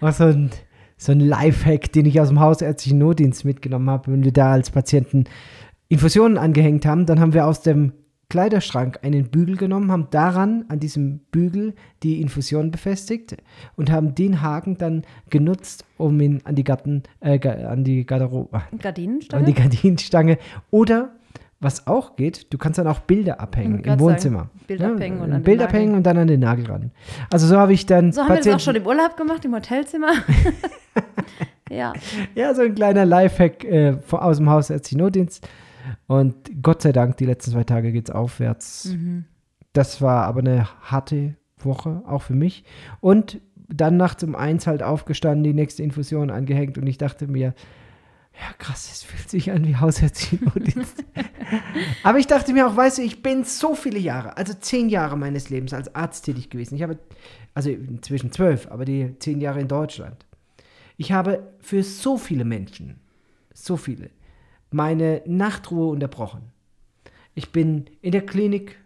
Auch 0.00 0.12
so 0.12 0.24
ein, 0.24 0.50
so 0.96 1.10
ein 1.10 1.18
Lifehack, 1.18 1.92
den 1.92 2.06
ich 2.06 2.20
aus 2.20 2.28
dem 2.28 2.38
hausärztlichen 2.38 2.98
Notdienst 2.98 3.44
mitgenommen 3.44 3.90
habe, 3.90 4.12
wenn 4.12 4.22
wir 4.22 4.32
da 4.32 4.52
als 4.52 4.70
Patienten 4.70 5.24
Infusionen 5.88 6.38
angehängt 6.38 6.86
haben, 6.86 7.06
dann 7.06 7.18
haben 7.18 7.34
wir 7.34 7.44
aus 7.44 7.60
dem 7.60 7.92
Kleiderschrank 8.28 9.00
einen 9.02 9.30
Bügel 9.30 9.56
genommen, 9.56 9.90
haben 9.90 10.08
daran 10.12 10.64
an 10.68 10.78
diesem 10.78 11.18
Bügel 11.32 11.74
die 12.04 12.20
Infusion 12.20 12.70
befestigt 12.70 13.36
und 13.76 13.90
haben 13.90 14.14
den 14.14 14.42
Haken 14.42 14.78
dann 14.78 15.02
genutzt, 15.28 15.84
um 15.98 16.20
ihn 16.20 16.40
an 16.44 16.54
die 16.54 16.64
Garten, 16.64 17.02
äh, 17.20 17.38
an 17.48 17.82
die 17.82 18.06
Garderobe, 18.06 18.62
Gardinenstange? 18.78 19.40
an 19.40 19.46
die 19.46 19.54
Gardinenstange 19.54 20.38
oder 20.70 21.12
was 21.64 21.86
auch 21.86 22.16
geht, 22.16 22.52
du 22.52 22.58
kannst 22.58 22.78
dann 22.78 22.86
auch 22.86 23.00
Bilder 23.00 23.40
abhängen 23.40 23.82
im 23.82 23.98
Wohnzimmer. 23.98 24.38
Sagen, 24.38 24.50
Bilder 24.66 24.88
ja, 24.88 24.94
abhängen 24.94 25.20
und 25.20 25.32
an 25.32 25.42
Bild 25.42 25.62
abhängen 25.62 25.94
und 25.94 26.02
dann 26.04 26.18
an 26.18 26.28
den 26.28 26.40
Nagel 26.40 26.66
ran. 26.66 26.90
Also 27.30 27.46
so 27.46 27.56
habe 27.58 27.72
ich 27.72 27.86
dann. 27.86 28.12
So 28.12 28.22
haben 28.22 28.28
Patienten 28.28 28.46
wir 28.46 28.52
das 28.52 28.62
auch 28.62 28.64
schon 28.64 28.76
im 28.76 28.86
Urlaub 28.86 29.16
gemacht, 29.16 29.44
im 29.44 29.54
Hotelzimmer. 29.54 30.12
ja. 31.70 31.92
Ja, 32.34 32.54
so 32.54 32.62
ein 32.62 32.74
kleiner 32.74 33.04
Lifehack 33.04 33.64
äh, 33.64 33.96
aus 34.10 34.36
dem 34.36 34.48
hausärztlichen 34.48 35.00
Notdienst. 35.00 35.48
Und 36.06 36.62
Gott 36.62 36.82
sei 36.82 36.92
Dank, 36.92 37.16
die 37.16 37.26
letzten 37.26 37.52
zwei 37.52 37.64
Tage 37.64 37.92
geht 37.92 38.08
es 38.08 38.14
aufwärts. 38.14 38.86
Mhm. 38.86 39.24
Das 39.72 40.00
war 40.00 40.24
aber 40.24 40.40
eine 40.40 40.68
harte 40.82 41.34
Woche, 41.58 42.02
auch 42.06 42.22
für 42.22 42.34
mich. 42.34 42.64
Und 43.00 43.40
dann 43.68 43.96
nachts 43.96 44.22
um 44.22 44.34
eins 44.34 44.66
halt 44.66 44.82
aufgestanden, 44.82 45.44
die 45.44 45.54
nächste 45.54 45.82
Infusion 45.82 46.30
angehängt 46.30 46.78
und 46.78 46.86
ich 46.86 46.98
dachte 46.98 47.26
mir, 47.26 47.54
ja, 48.40 48.52
krass, 48.58 48.90
es 48.90 49.02
fühlt 49.02 49.30
sich 49.30 49.50
an 49.52 49.66
wie 49.66 49.76
Hauserziehungsdienst. 49.76 51.04
aber 52.02 52.18
ich 52.18 52.26
dachte 52.26 52.52
mir 52.52 52.66
auch, 52.66 52.76
weißt 52.76 52.98
du, 52.98 53.02
ich 53.02 53.22
bin 53.22 53.44
so 53.44 53.74
viele 53.74 53.98
Jahre, 53.98 54.36
also 54.36 54.54
zehn 54.54 54.88
Jahre 54.88 55.16
meines 55.16 55.50
Lebens 55.50 55.72
als 55.72 55.94
Arzt 55.94 56.24
tätig 56.24 56.50
gewesen. 56.50 56.74
Ich 56.74 56.82
habe, 56.82 56.98
also 57.54 57.70
inzwischen 57.70 58.32
zwölf, 58.32 58.68
aber 58.70 58.84
die 58.84 59.16
zehn 59.20 59.40
Jahre 59.40 59.60
in 59.60 59.68
Deutschland. 59.68 60.26
Ich 60.96 61.12
habe 61.12 61.52
für 61.60 61.82
so 61.82 62.16
viele 62.16 62.44
Menschen, 62.44 63.00
so 63.52 63.76
viele, 63.76 64.10
meine 64.70 65.22
Nachtruhe 65.26 65.88
unterbrochen. 65.88 66.52
Ich 67.34 67.52
bin 67.52 67.86
in 68.00 68.12
der 68.12 68.26
Klinik 68.26 68.76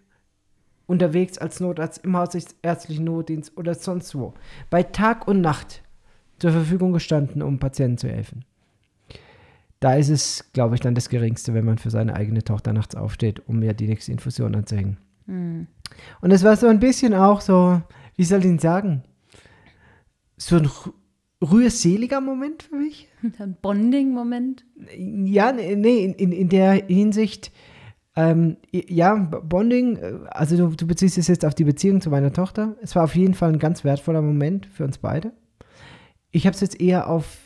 unterwegs 0.86 1.38
als 1.38 1.60
Notarzt 1.60 2.04
im 2.04 2.16
hausärztlichen 2.16 3.04
Notdienst 3.04 3.56
oder 3.56 3.74
sonst 3.74 4.14
wo. 4.14 4.34
Bei 4.70 4.82
Tag 4.82 5.28
und 5.28 5.40
Nacht 5.40 5.82
zur 6.38 6.52
Verfügung 6.52 6.92
gestanden, 6.92 7.42
um 7.42 7.58
Patienten 7.58 7.98
zu 7.98 8.08
helfen. 8.08 8.44
Da 9.80 9.94
ist 9.94 10.08
es, 10.08 10.50
glaube 10.52 10.74
ich, 10.74 10.80
dann 10.80 10.94
das 10.94 11.08
Geringste, 11.08 11.54
wenn 11.54 11.64
man 11.64 11.78
für 11.78 11.90
seine 11.90 12.14
eigene 12.14 12.42
Tochter 12.42 12.72
nachts 12.72 12.94
aufsteht, 12.94 13.46
um 13.46 13.60
mir 13.60 13.74
die 13.74 13.86
nächste 13.86 14.12
Infusion 14.12 14.54
anzuhängen. 14.54 14.98
Mhm. 15.26 15.68
Und 16.20 16.30
es 16.30 16.42
war 16.42 16.56
so 16.56 16.66
ein 16.66 16.80
bisschen 16.80 17.14
auch 17.14 17.40
so, 17.40 17.80
wie 18.16 18.24
soll 18.24 18.40
ich 18.40 18.46
denn 18.46 18.58
sagen, 18.58 19.04
so 20.36 20.56
ein 20.56 20.68
rührseliger 21.42 22.20
Moment 22.20 22.64
für 22.64 22.76
mich. 22.76 23.08
Ein 23.38 23.56
Bonding-Moment? 23.60 24.64
Ja, 24.96 25.52
nee, 25.52 26.04
in, 26.04 26.14
in, 26.14 26.32
in 26.32 26.48
der 26.48 26.72
Hinsicht, 26.86 27.52
ähm, 28.16 28.56
ja, 28.72 29.14
Bonding, 29.14 29.96
äh, 29.96 30.14
also 30.30 30.56
du, 30.56 30.74
du 30.74 30.86
beziehst 30.86 31.18
es 31.18 31.28
jetzt 31.28 31.44
auf 31.44 31.54
die 31.54 31.64
Beziehung 31.64 32.00
zu 32.00 32.10
meiner 32.10 32.32
Tochter. 32.32 32.76
Es 32.82 32.96
war 32.96 33.04
auf 33.04 33.14
jeden 33.14 33.34
Fall 33.34 33.52
ein 33.52 33.60
ganz 33.60 33.84
wertvoller 33.84 34.22
Moment 34.22 34.66
für 34.66 34.84
uns 34.84 34.98
beide. 34.98 35.32
Ich 36.32 36.46
habe 36.46 36.54
es 36.54 36.60
jetzt 36.60 36.80
eher 36.80 37.08
auf 37.08 37.38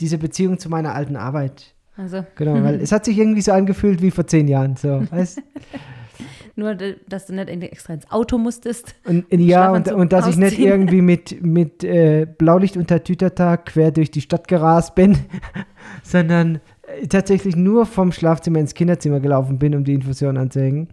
diese 0.00 0.18
Beziehung 0.18 0.58
zu 0.58 0.68
meiner 0.68 0.94
alten 0.94 1.16
Arbeit. 1.16 1.74
Also. 1.96 2.24
Genau, 2.36 2.62
weil 2.62 2.74
es 2.82 2.92
hat 2.92 3.04
sich 3.04 3.18
irgendwie 3.18 3.40
so 3.40 3.52
angefühlt 3.52 4.02
wie 4.02 4.10
vor 4.10 4.26
zehn 4.26 4.48
Jahren. 4.48 4.76
So, 4.76 5.02
weißt? 5.10 5.42
Nur, 6.58 6.74
dass 6.74 7.26
du 7.26 7.34
nicht 7.34 7.50
extra 7.50 7.92
ins 7.92 8.10
Auto 8.10 8.38
musstest. 8.38 8.94
Und, 9.04 9.26
ja, 9.30 9.70
und, 9.70 9.92
und 9.92 10.12
dass 10.14 10.24
ausziehen. 10.24 10.46
ich 10.46 10.58
nicht 10.58 10.66
irgendwie 10.66 11.02
mit, 11.02 11.42
mit 11.42 11.84
äh, 11.84 12.26
Blaulicht 12.26 12.78
unter 12.78 13.04
Tütertag 13.04 13.66
quer 13.66 13.90
durch 13.90 14.10
die 14.10 14.22
Stadt 14.22 14.48
gerast 14.48 14.94
bin, 14.94 15.18
sondern 16.02 16.60
äh, 16.86 17.06
tatsächlich 17.08 17.56
nur 17.56 17.84
vom 17.84 18.10
Schlafzimmer 18.10 18.58
ins 18.58 18.72
Kinderzimmer 18.72 19.20
gelaufen 19.20 19.58
bin, 19.58 19.74
um 19.74 19.84
die 19.84 19.92
Infusion 19.92 20.38
anzuhängen. 20.38 20.88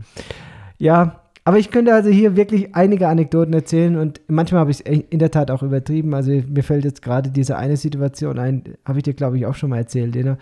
Ja, 0.80 1.23
aber 1.46 1.60
ich 1.60 1.72
könnte 1.72 1.94
also 1.94 2.10
hier 2.10 2.38
wirklich 2.38 2.74
einige 2.74 3.10
Anekdoten 3.10 3.54
erzählen 3.54 3.98
und 3.98 4.22
manchmal 4.28 4.62
habe 4.62 4.72
ich 4.72 4.86
es 4.86 5.04
in 5.10 5.20
der 5.20 5.32
Tat 5.32 5.52
auch 5.52 5.62
übertrieben. 5.62 6.14
Also 6.14 6.32
mir 6.32 6.64
fällt 6.64 6.86
jetzt 6.86 7.02
gerade 7.02 7.32
diese 7.32 7.58
eine 7.58 7.76
Situation 7.76 8.40
ein, 8.40 8.64
habe 8.86 9.00
ich 9.00 9.04
dir 9.04 9.14
glaube 9.14 9.38
ich 9.38 9.46
auch 9.46 9.56
schon 9.56 9.70
mal 9.70 9.78
erzählt, 9.78 10.16
Lena. 10.16 10.38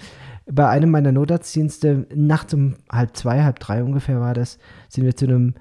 Bei 0.45 0.67
einem 0.69 0.91
meiner 0.91 1.11
Notarztdienste, 1.11 2.05
nachts 2.13 2.53
um 2.53 2.75
halb 2.91 3.17
zwei, 3.17 3.43
halb 3.43 3.59
drei 3.59 3.83
ungefähr 3.83 4.19
war 4.19 4.35
das, 4.35 4.59
sind 4.89 5.05
wir 5.05 5.15
zu 5.15 5.25
einem, 5.25 5.55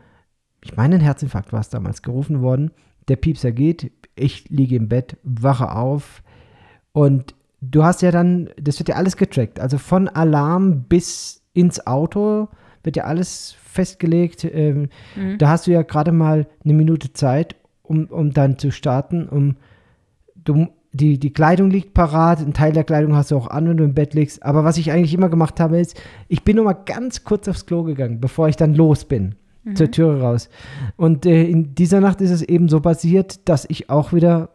ich 0.63 0.77
meine 0.77 0.97
ein 0.97 1.01
Herzinfarkt 1.01 1.55
war 1.55 1.61
es 1.61 1.71
damals, 1.71 2.03
gerufen 2.03 2.43
worden. 2.43 2.71
Der 3.09 3.17
Piepser 3.17 3.51
geht, 3.51 3.91
ich 4.17 4.51
liege 4.51 4.77
im 4.77 4.89
Bett, 4.89 5.17
wache 5.23 5.75
auf 5.75 6.23
und 6.93 7.35
du 7.63 7.83
hast 7.83 8.03
ja 8.03 8.11
dann, 8.11 8.51
das 8.61 8.79
wird 8.79 8.91
ja 8.91 8.97
alles 8.97 9.17
getrackt, 9.17 9.59
also 9.59 9.79
von 9.79 10.07
Alarm 10.09 10.83
bis 10.83 11.43
ins 11.55 11.87
Auto 11.87 12.49
wird 12.83 12.97
ja 12.97 13.05
alles 13.05 13.57
festgelegt. 13.71 14.45
Ähm, 14.45 14.89
mhm. 15.17 15.39
Da 15.39 15.49
hast 15.49 15.67
du 15.67 15.71
ja 15.71 15.83
gerade 15.83 16.13
mal 16.13 16.47
eine 16.65 16.75
Minute 16.75 17.13
Zeit, 17.13 17.57
um, 17.83 18.07
um 18.07 18.33
dann 18.33 18.59
zu 18.59 18.71
starten. 18.71 19.29
Um, 19.29 19.57
du, 20.35 20.69
die, 20.93 21.19
die 21.19 21.33
Kleidung 21.33 21.71
liegt 21.71 21.95
parat, 21.95 22.41
ein 22.41 22.53
Teil 22.53 22.73
der 22.73 22.85
Kleidung 22.85 23.15
hast 23.15 23.31
du 23.31 23.37
auch 23.37 23.49
an, 23.49 23.69
wenn 23.69 23.77
du 23.77 23.85
im 23.85 23.95
Bett 23.95 24.15
liegst. 24.15 24.43
Aber 24.43 24.65
was 24.65 24.77
ich 24.77 24.91
eigentlich 24.91 25.15
immer 25.15 25.29
gemacht 25.29 25.61
habe, 25.61 25.79
ist, 25.79 26.01
ich 26.29 26.43
bin 26.43 26.57
nur 26.57 26.65
mal 26.65 26.73
ganz 26.73 27.25
kurz 27.25 27.47
aufs 27.49 27.67
Klo 27.67 27.85
gegangen, 27.85 28.21
bevor 28.21 28.49
ich 28.49 28.57
dann 28.57 28.75
los 28.75 29.05
bin. 29.05 29.37
Mhm. 29.63 29.77
Zur 29.77 29.91
Türe 29.91 30.21
raus. 30.21 30.49
Und 30.97 31.27
äh, 31.27 31.45
in 31.45 31.75
dieser 31.75 32.01
Nacht 32.01 32.21
ist 32.21 32.31
es 32.31 32.43
eben 32.43 32.69
so 32.69 32.81
passiert, 32.81 33.49
dass 33.49 33.67
ich 33.69 33.91
auch 33.91 34.13
wieder 34.13 34.51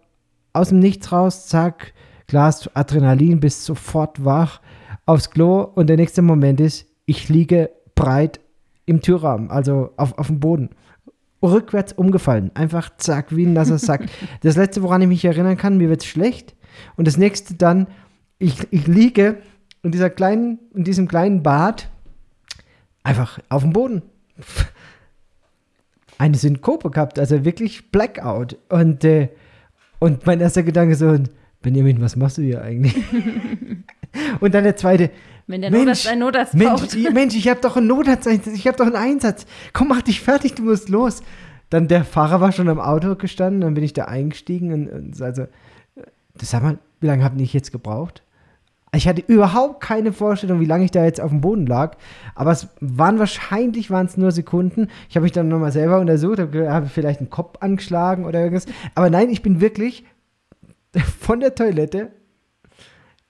aus 0.52 0.70
dem 0.70 0.80
Nichts 0.80 1.12
raus, 1.12 1.48
zack, 1.48 1.94
Glas 2.28 2.70
Adrenalin, 2.76 3.40
bist 3.40 3.66
sofort 3.66 4.26
wach 4.26 4.62
aufs 5.06 5.30
Klo 5.30 5.62
und 5.62 5.88
der 5.88 5.98
nächste 5.98 6.24
Moment 6.24 6.60
ist, 6.60 6.88
ich 7.06 7.30
liege 7.30 7.70
breit 7.94 8.40
im 8.86 9.02
Türrahmen, 9.02 9.50
also 9.50 9.92
auf, 9.98 10.18
auf 10.18 10.28
dem 10.28 10.40
Boden. 10.40 10.70
Rückwärts 11.42 11.94
umgefallen. 11.94 12.52
Einfach 12.56 12.90
zack, 12.98 13.36
wie 13.36 13.46
ein 13.46 13.54
nasser 13.54 13.78
Sack. 13.78 14.06
das 14.42 14.56
letzte, 14.56 14.82
woran 14.82 15.02
ich 15.02 15.08
mich 15.08 15.26
erinnern 15.26 15.58
kann, 15.58 15.78
mir 15.78 15.90
wird 15.90 16.02
es 16.02 16.08
schlecht. 16.08 16.56
Und 16.96 17.08
das 17.08 17.18
nächste 17.18 17.56
dann, 17.56 17.88
ich, 18.40 18.68
ich 18.72 18.88
liege 18.88 19.38
in, 19.84 19.92
dieser 19.92 20.10
kleinen, 20.10 20.60
in 20.74 20.84
diesem 20.84 21.08
kleinen 21.08 21.44
Bad 21.44 21.90
einfach 23.04 23.40
auf 23.50 23.62
dem 23.62 23.74
Boden. 23.74 24.02
Eine 26.18 26.38
Synkope 26.38 26.92
gehabt, 26.92 27.20
also 27.20 27.44
wirklich 27.46 27.92
Blackout. 27.92 28.58
Und, 28.70 29.04
äh, 29.04 29.30
und 30.00 30.26
mein 30.26 30.40
erster 30.40 30.64
Gedanke 30.64 30.96
so, 30.96 31.18
Benjamin, 31.62 32.02
was 32.02 32.16
machst 32.16 32.38
du 32.38 32.42
hier 32.42 32.62
eigentlich? 32.62 32.96
und 34.40 34.54
dann 34.54 34.64
der 34.64 34.78
zweite, 34.78 35.12
wenn 35.48 35.62
der 35.62 35.72
Mensch, 35.72 35.84
Notarzt 35.86 36.08
einen 36.08 36.20
Notarzt 36.22 36.54
Mensch, 36.56 36.96
Ich, 36.96 37.12
Mensch, 37.12 37.36
ich 37.36 37.48
habe 37.48 37.62
doch 37.62 37.78
einen 37.78 37.88
Notarzt, 37.88 38.28
ich 38.28 38.68
habe 38.68 38.78
doch 38.78 38.86
einen 38.86 38.96
Einsatz. 38.96 39.46
Komm, 39.74 39.90
mach 39.90 40.02
dich 40.02 40.22
fertig, 40.22 40.56
du 40.56 40.64
musst 40.64 40.90
los. 40.90 41.22
Dann 41.70 41.88
der 41.88 42.04
Fahrer 42.04 42.42
war 42.42 42.52
schon 42.52 42.70
am 42.70 42.80
Auto 42.80 43.16
gestanden, 43.16 43.62
dann 43.62 43.74
bin 43.74 43.84
ich 43.84 43.94
da 43.94 44.06
eingestiegen 44.06 44.72
und, 44.72 44.88
und 44.90 45.22
also, 45.22 45.46
das 46.36 46.50
sag 46.52 46.64
mal, 46.64 46.78
wie 47.00 47.08
lange 47.08 47.24
habe 47.24 47.42
ich 47.42 47.54
jetzt 47.54 47.72
gebraucht? 47.72 48.24
Ich 48.96 49.08
hatte 49.08 49.24
überhaupt 49.28 49.82
keine 49.82 50.14
Vorstellung, 50.14 50.62
wie 50.62 50.66
lange 50.66 50.86
ich 50.86 50.92
da 50.92 51.04
jetzt 51.04 51.20
auf 51.20 51.30
dem 51.30 51.42
Boden 51.42 51.66
lag. 51.66 51.98
Aber 52.34 52.52
es 52.52 52.70
waren 52.80 53.20
wahrscheinlich 53.20 53.92
waren 53.92 54.06
es 54.06 54.16
nur 54.16 54.32
Sekunden. 54.32 54.88
Ich 55.10 55.18
habe 55.18 55.24
mich 55.24 55.34
dann 55.34 55.50
nochmal 55.50 55.72
selber 55.74 56.00
untersucht, 56.00 56.40
habe 56.40 56.72
hab 56.72 56.90
vielleicht 56.90 57.20
einen 57.20 57.30
Kopf 57.30 57.58
angeschlagen 57.60 58.26
oder 58.26 58.40
irgendwas. 58.40 58.68
Aber 58.94 59.10
nein, 59.10 59.30
ich 59.30 59.42
bin 59.42 59.60
wirklich 59.60 60.06
von 61.20 61.42
der 61.42 61.56
Toilette 61.56 62.12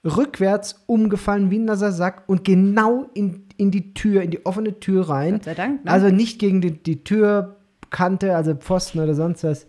rückwärts 0.06 0.84
umgefallen 0.86 1.50
wie 1.50 1.58
ein 1.58 1.64
nasser 1.64 1.92
Sack 1.92 2.24
und 2.26 2.44
genau 2.44 3.06
in, 3.14 3.44
in 3.56 3.70
die 3.70 3.92
Tür, 3.94 4.22
in 4.22 4.30
die 4.30 4.46
offene 4.46 4.78
Tür 4.78 5.08
rein. 5.08 5.34
Gott 5.34 5.44
sei 5.44 5.54
Dank. 5.54 5.84
Ne? 5.84 5.90
Also 5.90 6.08
nicht 6.08 6.38
gegen 6.38 6.60
die, 6.60 6.70
die 6.82 7.02
Türkante, 7.02 8.36
also 8.36 8.54
Pfosten 8.54 9.00
oder 9.00 9.14
sonst 9.14 9.44
was. 9.44 9.66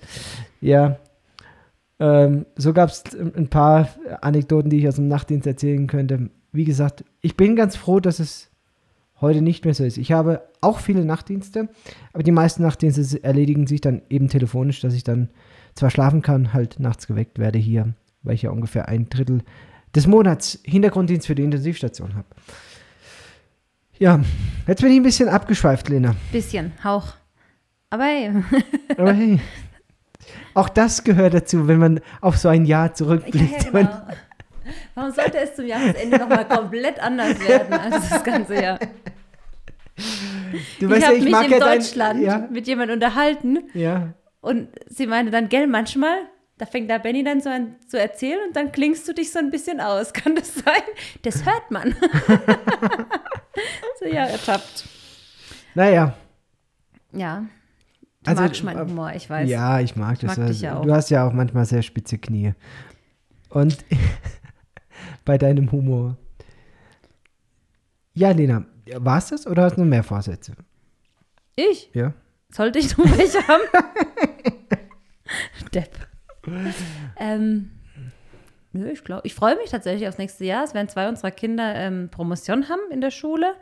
Ja. 0.61 0.97
Ähm, 1.99 2.45
so 2.55 2.73
gab 2.73 2.89
es 2.89 3.03
ein 3.15 3.47
paar 3.47 3.89
Anekdoten, 4.21 4.69
die 4.69 4.77
ich 4.77 4.87
aus 4.87 4.95
dem 4.95 5.07
Nachtdienst 5.07 5.47
erzählen 5.47 5.87
könnte. 5.87 6.29
Wie 6.51 6.65
gesagt, 6.65 7.03
ich 7.21 7.35
bin 7.35 7.55
ganz 7.55 7.75
froh, 7.75 7.99
dass 7.99 8.19
es 8.19 8.51
heute 9.19 9.41
nicht 9.41 9.65
mehr 9.65 9.73
so 9.73 9.83
ist. 9.83 9.97
Ich 9.97 10.11
habe 10.11 10.43
auch 10.61 10.77
viele 10.77 11.03
Nachtdienste, 11.03 11.69
aber 12.13 12.21
die 12.21 12.31
meisten 12.31 12.61
Nachtdienste 12.61 13.23
erledigen 13.23 13.65
sich 13.65 13.81
dann 13.81 14.03
eben 14.09 14.29
telefonisch, 14.29 14.79
dass 14.81 14.93
ich 14.93 15.03
dann 15.03 15.29
zwar 15.73 15.89
schlafen 15.89 16.21
kann, 16.21 16.53
halt 16.53 16.79
nachts 16.79 17.07
geweckt 17.07 17.39
werde 17.39 17.57
hier, 17.57 17.93
weil 18.21 18.35
ich 18.35 18.43
ja 18.43 18.51
ungefähr 18.51 18.87
ein 18.87 19.09
Drittel 19.09 19.41
des 19.97 20.05
Monats 20.05 20.59
Hintergrunddienst 20.63 21.25
für 21.25 21.33
die 21.33 21.43
Intensivstation 21.43 22.13
habe. 22.15 22.27
Ja, 23.97 24.19
jetzt 24.67 24.81
bin 24.81 24.91
ich 24.91 24.97
ein 24.97 25.03
bisschen 25.03 25.27
abgeschweift, 25.27 25.89
Lena. 25.89 26.15
Bisschen, 26.31 26.71
Hauch. 26.83 27.15
Aber 27.89 28.03
hey. 28.03 28.31
Aber 28.97 29.11
hey. 29.11 29.39
Auch 30.53 30.69
das 30.69 31.03
gehört 31.03 31.33
dazu, 31.33 31.67
wenn 31.67 31.79
man 31.79 31.99
auf 32.21 32.37
so 32.37 32.47
ein 32.47 32.65
Jahr 32.65 32.93
zurückblickt. 32.93 33.65
Ja, 33.65 33.71
genau. 33.71 34.01
Warum 34.93 35.11
sollte 35.11 35.39
es 35.39 35.55
zum 35.55 35.65
Jahresende 35.65 36.19
nochmal 36.19 36.47
komplett 36.47 36.99
anders 36.99 37.39
werden 37.47 37.73
als 37.73 38.09
das 38.09 38.23
ganze 38.23 38.61
Jahr? 38.61 38.79
Du 40.79 40.93
ich 40.93 41.03
habe 41.03 41.17
ja, 41.17 41.23
mich 41.23 41.45
in 41.45 41.51
ja 41.51 41.59
Deutschland 41.59 42.23
dein, 42.23 42.51
mit 42.51 42.67
jemandem 42.67 42.95
unterhalten. 42.95 43.59
Und 44.41 44.67
sie 44.87 45.07
meinte 45.07 45.31
dann, 45.31 45.49
gell, 45.49 45.65
manchmal 45.65 46.17
da 46.57 46.65
fängt 46.65 46.89
da 46.89 46.97
Benny 46.97 47.23
dann 47.23 47.39
so 47.39 47.49
an 47.49 47.75
zu 47.87 47.99
erzählen 47.99 48.39
und 48.47 48.55
dann 48.55 48.71
klingst 48.71 49.07
du 49.07 49.13
dich 49.13 49.31
so 49.31 49.39
ein 49.39 49.51
bisschen 49.51 49.79
aus. 49.79 50.13
Kann 50.13 50.35
das 50.35 50.55
sein? 50.55 50.81
Das 51.21 51.45
hört 51.45 51.69
man. 51.69 51.95
so, 53.99 54.05
ja, 54.05 54.25
ertappt. 54.25 54.87
Naja. 55.75 56.15
Ja. 57.11 57.45
Du 58.23 58.31
also, 58.31 58.41
magst 58.41 58.63
meinen 58.63 58.89
Humor, 58.89 59.13
ich 59.13 59.29
weiß. 59.29 59.47
Ja, 59.49 59.79
ich 59.79 59.95
mag 59.95 60.19
das. 60.19 60.37
Mag 60.37 60.47
dich 60.47 60.61
ja. 60.61 60.81
Du 60.81 60.91
hast 60.91 61.09
ja 61.09 61.27
auch 61.27 61.33
manchmal 61.33 61.65
sehr 61.65 61.83
spitze 61.83 62.17
Knie. 62.17 62.53
Und 63.49 63.77
bei 65.25 65.37
deinem 65.37 65.71
Humor. 65.71 66.17
Ja, 68.13 68.31
Lena, 68.31 68.65
war 68.95 69.19
es 69.19 69.27
das 69.27 69.45
oder 69.45 69.63
hast 69.63 69.77
du 69.77 69.81
noch 69.81 69.87
mehr 69.87 70.03
Vorsätze? 70.03 70.53
Ich? 71.55 71.91
Ja. 71.93 72.13
Sollte 72.51 72.79
ich 72.79 72.97
noch 72.97 73.05
welche 73.17 73.47
haben? 73.47 73.61
Depp 75.73 76.07
ähm, 77.19 77.71
nö, 78.73 78.89
ich 78.89 79.03
glaube, 79.03 79.21
ich 79.25 79.35
freue 79.35 79.55
mich 79.55 79.69
tatsächlich 79.69 80.07
aufs 80.07 80.17
nächste 80.17 80.45
Jahr. 80.45 80.63
Es 80.63 80.73
werden 80.73 80.89
zwei 80.89 81.09
unserer 81.09 81.31
Kinder 81.31 81.75
ähm, 81.75 82.09
Promotion 82.09 82.69
haben 82.69 82.81
in 82.91 83.01
der 83.01 83.11
Schule, 83.11 83.55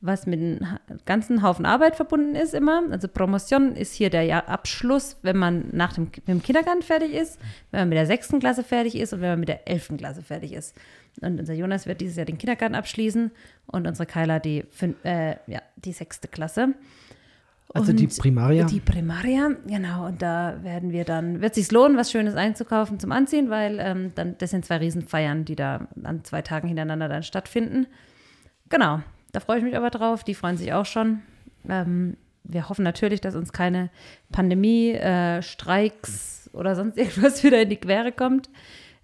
was 0.00 0.26
mit 0.26 0.40
einem 0.40 0.78
ganzen 1.04 1.42
Haufen 1.42 1.66
Arbeit 1.66 1.96
verbunden 1.96 2.34
ist 2.34 2.54
immer. 2.54 2.82
Also 2.90 3.08
Promotion 3.08 3.74
ist 3.76 3.94
hier 3.94 4.10
der 4.10 4.22
Jahr 4.22 4.48
Abschluss, 4.48 5.16
wenn 5.22 5.36
man 5.36 5.68
nach 5.72 5.94
dem, 5.94 6.04
mit 6.04 6.28
dem 6.28 6.42
Kindergarten 6.42 6.82
fertig 6.82 7.12
ist, 7.12 7.38
wenn 7.70 7.80
man 7.80 7.88
mit 7.90 7.98
der 7.98 8.06
sechsten 8.06 8.40
Klasse 8.40 8.62
fertig 8.62 8.96
ist 8.96 9.12
und 9.12 9.20
wenn 9.20 9.30
man 9.30 9.40
mit 9.40 9.48
der 9.48 9.68
elften 9.68 9.96
Klasse 9.96 10.22
fertig 10.22 10.52
ist. 10.52 10.76
Und 11.22 11.40
unser 11.40 11.54
Jonas 11.54 11.86
wird 11.86 12.00
dieses 12.00 12.16
Jahr 12.16 12.26
den 12.26 12.38
Kindergarten 12.38 12.74
abschließen 12.74 13.30
und 13.66 13.86
unsere 13.86 14.06
Kyla 14.06 14.38
die, 14.38 14.64
fün 14.70 14.96
äh, 15.04 15.36
ja, 15.46 15.62
die 15.76 15.92
sechste 15.92 16.28
Klasse. 16.28 16.74
Also 17.80 17.92
die 17.92 18.04
Und 18.04 18.18
Primaria. 18.18 18.64
Die 18.64 18.80
Primaria, 18.80 19.50
genau. 19.66 20.06
Und 20.06 20.22
da 20.22 20.58
werden 20.62 20.92
wir 20.92 21.04
dann, 21.04 21.40
wird 21.40 21.54
sich 21.54 21.70
lohnen, 21.70 21.96
was 21.96 22.10
Schönes 22.10 22.34
einzukaufen 22.34 22.98
zum 22.98 23.12
Anziehen, 23.12 23.50
weil 23.50 23.78
ähm, 23.80 24.12
dann, 24.14 24.36
das 24.38 24.50
sind 24.50 24.64
zwei 24.64 24.78
Riesenfeiern, 24.78 25.44
die 25.44 25.56
da 25.56 25.88
an 26.02 26.24
zwei 26.24 26.42
Tagen 26.42 26.68
hintereinander 26.68 27.08
dann 27.08 27.22
stattfinden. 27.22 27.86
Genau, 28.68 29.00
da 29.32 29.40
freue 29.40 29.58
ich 29.58 29.64
mich 29.64 29.76
aber 29.76 29.90
drauf. 29.90 30.24
Die 30.24 30.34
freuen 30.34 30.56
sich 30.56 30.72
auch 30.72 30.86
schon. 30.86 31.22
Ähm, 31.68 32.16
wir 32.44 32.68
hoffen 32.68 32.82
natürlich, 32.82 33.20
dass 33.20 33.34
uns 33.34 33.52
keine 33.52 33.90
Pandemie, 34.32 34.92
äh, 34.92 35.42
Streiks 35.42 36.50
oder 36.52 36.74
sonst 36.74 36.96
irgendwas 36.96 37.42
wieder 37.44 37.62
in 37.62 37.70
die 37.70 37.76
Quere 37.76 38.12
kommt. 38.12 38.48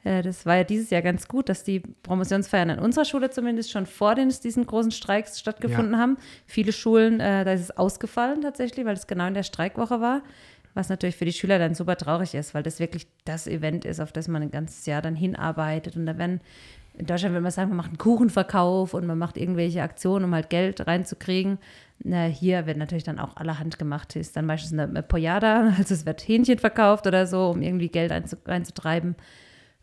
Äh, 0.05 0.23
das 0.23 0.47
war 0.47 0.57
ja 0.57 0.65
dieses 0.65 0.91
Jahr 0.91 1.03
ganz 1.03 1.29
gut, 1.29 1.49
dass 1.49 1.65
die 1.65 1.81
Promotionsfeiern 1.81 2.71
an 2.71 2.79
unserer 2.79 3.05
Schule 3.05 3.31
zumindest 3.31 3.71
schon 3.71 3.87
vor 3.87 4.15
den, 4.15 4.29
diesen 4.31 4.67
großen 4.67 4.91
Streiks 4.91 5.39
stattgefunden 5.39 5.95
Ja. 5.95 5.99
haben. 6.01 6.17
Viele 6.47 6.73
Schulen, 6.73 7.21
äh, 7.21 7.45
da 7.45 7.53
ist 7.53 7.61
es 7.61 7.77
ausgefallen 7.77 8.43
tatsächlich, 8.43 8.85
weil 8.85 8.95
es 8.95 9.07
genau 9.07 9.27
in 9.27 9.35
der 9.35 9.43
Streikwoche 9.43 10.01
war. 10.01 10.23
Was 10.75 10.89
natürlich 10.89 11.17
für 11.17 11.27
die 11.27 11.33
Schüler 11.35 11.59
dann 11.59 11.75
super 11.75 11.97
traurig 11.97 12.35
ist, 12.35 12.55
weil 12.55 12.63
das 12.63 12.81
wirklich 12.81 13.07
das 13.27 13.47
Event 13.47 13.85
ist, 13.85 14.01
auf 14.01 14.11
das 14.11 14.27
man 14.27 14.41
ein 14.43 14.51
ganzes 14.51 14.87
Jahr 14.87 15.03
dann 15.03 15.15
hinarbeitet. 15.15 15.97
Und 15.97 16.07
da 16.07 16.17
werden, 16.17 16.41
in 16.97 17.05
Deutschland 17.05 17.35
würde 17.35 17.43
man 17.43 17.53
sagen, 17.53 17.69
man 17.69 17.77
macht 17.77 17.89
einen 17.91 17.99
Kuchenverkauf 17.99 18.95
und 18.95 19.07
man 19.07 19.19
macht 19.19 19.37
irgendwelche 19.37 19.83
Aktionen, 19.83 20.25
um 20.25 20.35
halt 20.35 20.49
Geld 20.49 20.87
reinzukriegen. 20.87 21.59
Na, 22.03 22.25
hier 22.25 22.65
wird 22.65 22.79
natürlich 22.79 23.05
dann 23.05 23.19
auch 23.19 23.37
allerhand 23.37 23.79
gemacht. 23.79 24.17
Ist 24.17 24.35
dann 24.35 24.47
meistens 24.47 24.79
eine, 24.79 25.03
Pojada, 25.03 25.75
also 25.79 25.93
es 25.93 26.07
wird 26.07 26.27
Hähnchen 26.27 26.59
verkauft 26.59 27.07
oder 27.07 27.27
so, 27.27 27.51
um 27.51 27.61
irgendwie 27.61 27.89
Geld 27.89 28.11
einzu, 28.11 28.37
einzutreiben. 28.47 29.15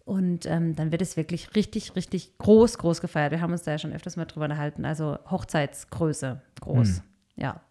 Und 0.10 0.48
ähm, 0.48 0.76
dann 0.76 0.92
wird 0.92 1.04
es 1.04 1.18
wirklich 1.18 1.56
richtig, 1.56 1.96
richtig 1.96 2.36
groß, 2.40 2.80
groß 2.80 3.00
gefeiert. 3.00 3.30
Wir 3.30 3.42
haben 3.42 3.52
uns 3.52 3.62
da 3.62 3.74
ja 3.74 3.78
schon 3.78 3.94
öfters 3.94 4.18
mal 4.18 4.26
drüber 4.26 4.46
unterhalten. 4.46 4.84
Also 4.84 5.20
Hochzeitsgröße, 5.30 6.42
groß. 6.62 7.04
Ja. 7.36 7.62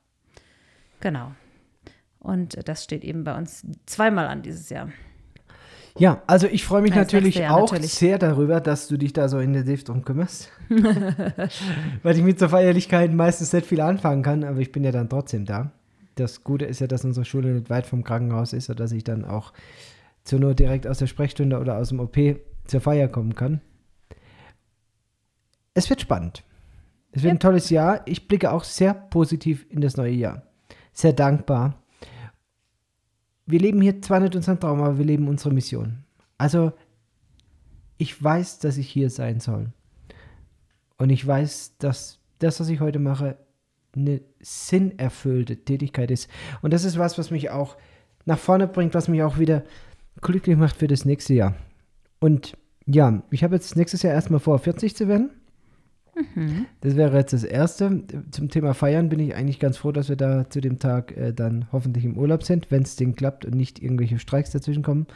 Genau. 1.00 1.32
Und 2.20 2.56
das 2.68 2.84
steht 2.84 3.02
eben 3.02 3.24
bei 3.24 3.36
uns 3.36 3.66
zweimal 3.86 4.28
an 4.28 4.42
dieses 4.42 4.70
Jahr. 4.70 4.88
Ja, 5.98 6.22
also 6.28 6.46
ich 6.46 6.64
freue 6.64 6.82
mich 6.82 6.92
das 6.92 6.98
natürlich 6.98 7.34
Jahr 7.34 7.56
auch 7.56 7.72
natürlich. 7.72 7.94
sehr 7.94 8.20
darüber, 8.20 8.60
dass 8.60 8.86
du 8.86 8.98
dich 8.98 9.12
da 9.12 9.28
so 9.28 9.40
intensiv 9.40 9.82
drum 9.82 10.04
kümmerst. 10.04 10.48
Weil 12.04 12.16
ich 12.16 12.22
mit 12.22 12.38
so 12.38 12.46
Feierlichkeiten 12.46 13.16
meistens 13.16 13.52
nicht 13.52 13.66
viel 13.66 13.80
anfangen 13.80 14.22
kann, 14.22 14.44
aber 14.44 14.60
ich 14.60 14.70
bin 14.70 14.84
ja 14.84 14.92
dann 14.92 15.08
trotzdem 15.08 15.44
da. 15.44 15.72
Das 16.14 16.44
Gute 16.44 16.66
ist 16.66 16.78
ja, 16.78 16.86
dass 16.86 17.04
unsere 17.04 17.24
Schule 17.24 17.48
nicht 17.48 17.68
weit 17.68 17.86
vom 17.86 18.04
Krankenhaus 18.04 18.52
ist, 18.52 18.66
sodass 18.66 18.92
ich 18.92 19.02
dann 19.02 19.24
auch 19.24 19.52
zur 20.28 20.38
Not 20.38 20.58
direkt 20.58 20.86
aus 20.86 20.98
der 20.98 21.06
Sprechstunde 21.06 21.58
oder 21.58 21.76
aus 21.78 21.88
dem 21.88 22.00
OP 22.00 22.16
zur 22.66 22.80
Feier 22.80 23.08
kommen 23.08 23.34
kann. 23.34 23.60
Es 25.74 25.88
wird 25.88 26.00
spannend. 26.00 26.44
Es 27.12 27.22
wird 27.22 27.32
ein 27.32 27.40
tolles 27.40 27.70
Jahr. 27.70 28.02
Ich 28.06 28.28
blicke 28.28 28.52
auch 28.52 28.64
sehr 28.64 28.94
positiv 28.94 29.66
in 29.70 29.80
das 29.80 29.96
neue 29.96 30.12
Jahr. 30.12 30.42
Sehr 30.92 31.12
dankbar. 31.12 31.82
Wir 33.46 33.60
leben 33.60 33.80
hier 33.80 34.02
zwar 34.02 34.20
nicht 34.20 34.36
unseren 34.36 34.60
Traum, 34.60 34.82
aber 34.82 34.98
wir 34.98 35.04
leben 35.04 35.28
unsere 35.28 35.54
Mission. 35.54 36.04
Also, 36.36 36.72
ich 37.96 38.22
weiß, 38.22 38.58
dass 38.58 38.76
ich 38.76 38.88
hier 38.88 39.08
sein 39.08 39.40
soll. 39.40 39.72
Und 40.98 41.10
ich 41.10 41.26
weiß, 41.26 41.78
dass 41.78 42.20
das, 42.38 42.60
was 42.60 42.68
ich 42.68 42.80
heute 42.80 42.98
mache, 42.98 43.38
eine 43.96 44.20
sinnerfüllte 44.40 45.64
Tätigkeit 45.64 46.10
ist. 46.10 46.28
Und 46.60 46.72
das 46.72 46.84
ist 46.84 46.98
was, 46.98 47.16
was 47.16 47.30
mich 47.30 47.50
auch 47.50 47.76
nach 48.26 48.38
vorne 48.38 48.68
bringt, 48.68 48.94
was 48.94 49.08
mich 49.08 49.22
auch 49.22 49.38
wieder 49.38 49.64
glücklich 50.20 50.56
macht 50.56 50.76
für 50.76 50.86
das 50.86 51.04
nächste 51.04 51.34
Jahr. 51.34 51.54
Und 52.20 52.56
ja, 52.86 53.22
ich 53.30 53.44
habe 53.44 53.54
jetzt 53.54 53.76
nächstes 53.76 54.02
Jahr 54.02 54.14
erstmal 54.14 54.40
vor, 54.40 54.58
40 54.58 54.96
zu 54.96 55.08
werden. 55.08 55.30
Das 56.80 56.96
wäre 56.96 57.16
jetzt 57.16 57.32
das 57.32 57.44
Erste. 57.44 58.02
Zum 58.30 58.48
Thema 58.48 58.74
Feiern 58.74 59.08
bin 59.08 59.20
ich 59.20 59.36
eigentlich 59.36 59.60
ganz 59.60 59.76
froh, 59.76 59.92
dass 59.92 60.08
wir 60.08 60.16
da 60.16 60.50
zu 60.50 60.60
dem 60.60 60.78
Tag 60.78 61.16
äh, 61.16 61.32
dann 61.32 61.68
hoffentlich 61.70 62.04
im 62.04 62.16
Urlaub 62.16 62.42
sind, 62.42 62.70
wenn 62.70 62.82
es 62.82 62.96
Ding 62.96 63.14
klappt 63.14 63.44
und 63.44 63.54
nicht 63.54 63.80
irgendwelche 63.80 64.18
Streiks 64.18 64.50
dazwischen 64.50 64.82
kommen. 64.82 65.06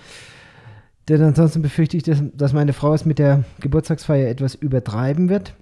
Denn 1.09 1.21
ansonsten 1.23 1.62
befürchte 1.62 1.97
ich, 1.97 2.04
dass, 2.04 2.23
dass 2.35 2.52
meine 2.52 2.73
Frau 2.73 2.94
es 2.94 3.04
mit 3.04 3.18
der 3.18 3.44
Geburtstagsfeier 3.61 4.28
etwas 4.28 4.54
übertreiben 4.54 5.28
wird. 5.28 5.54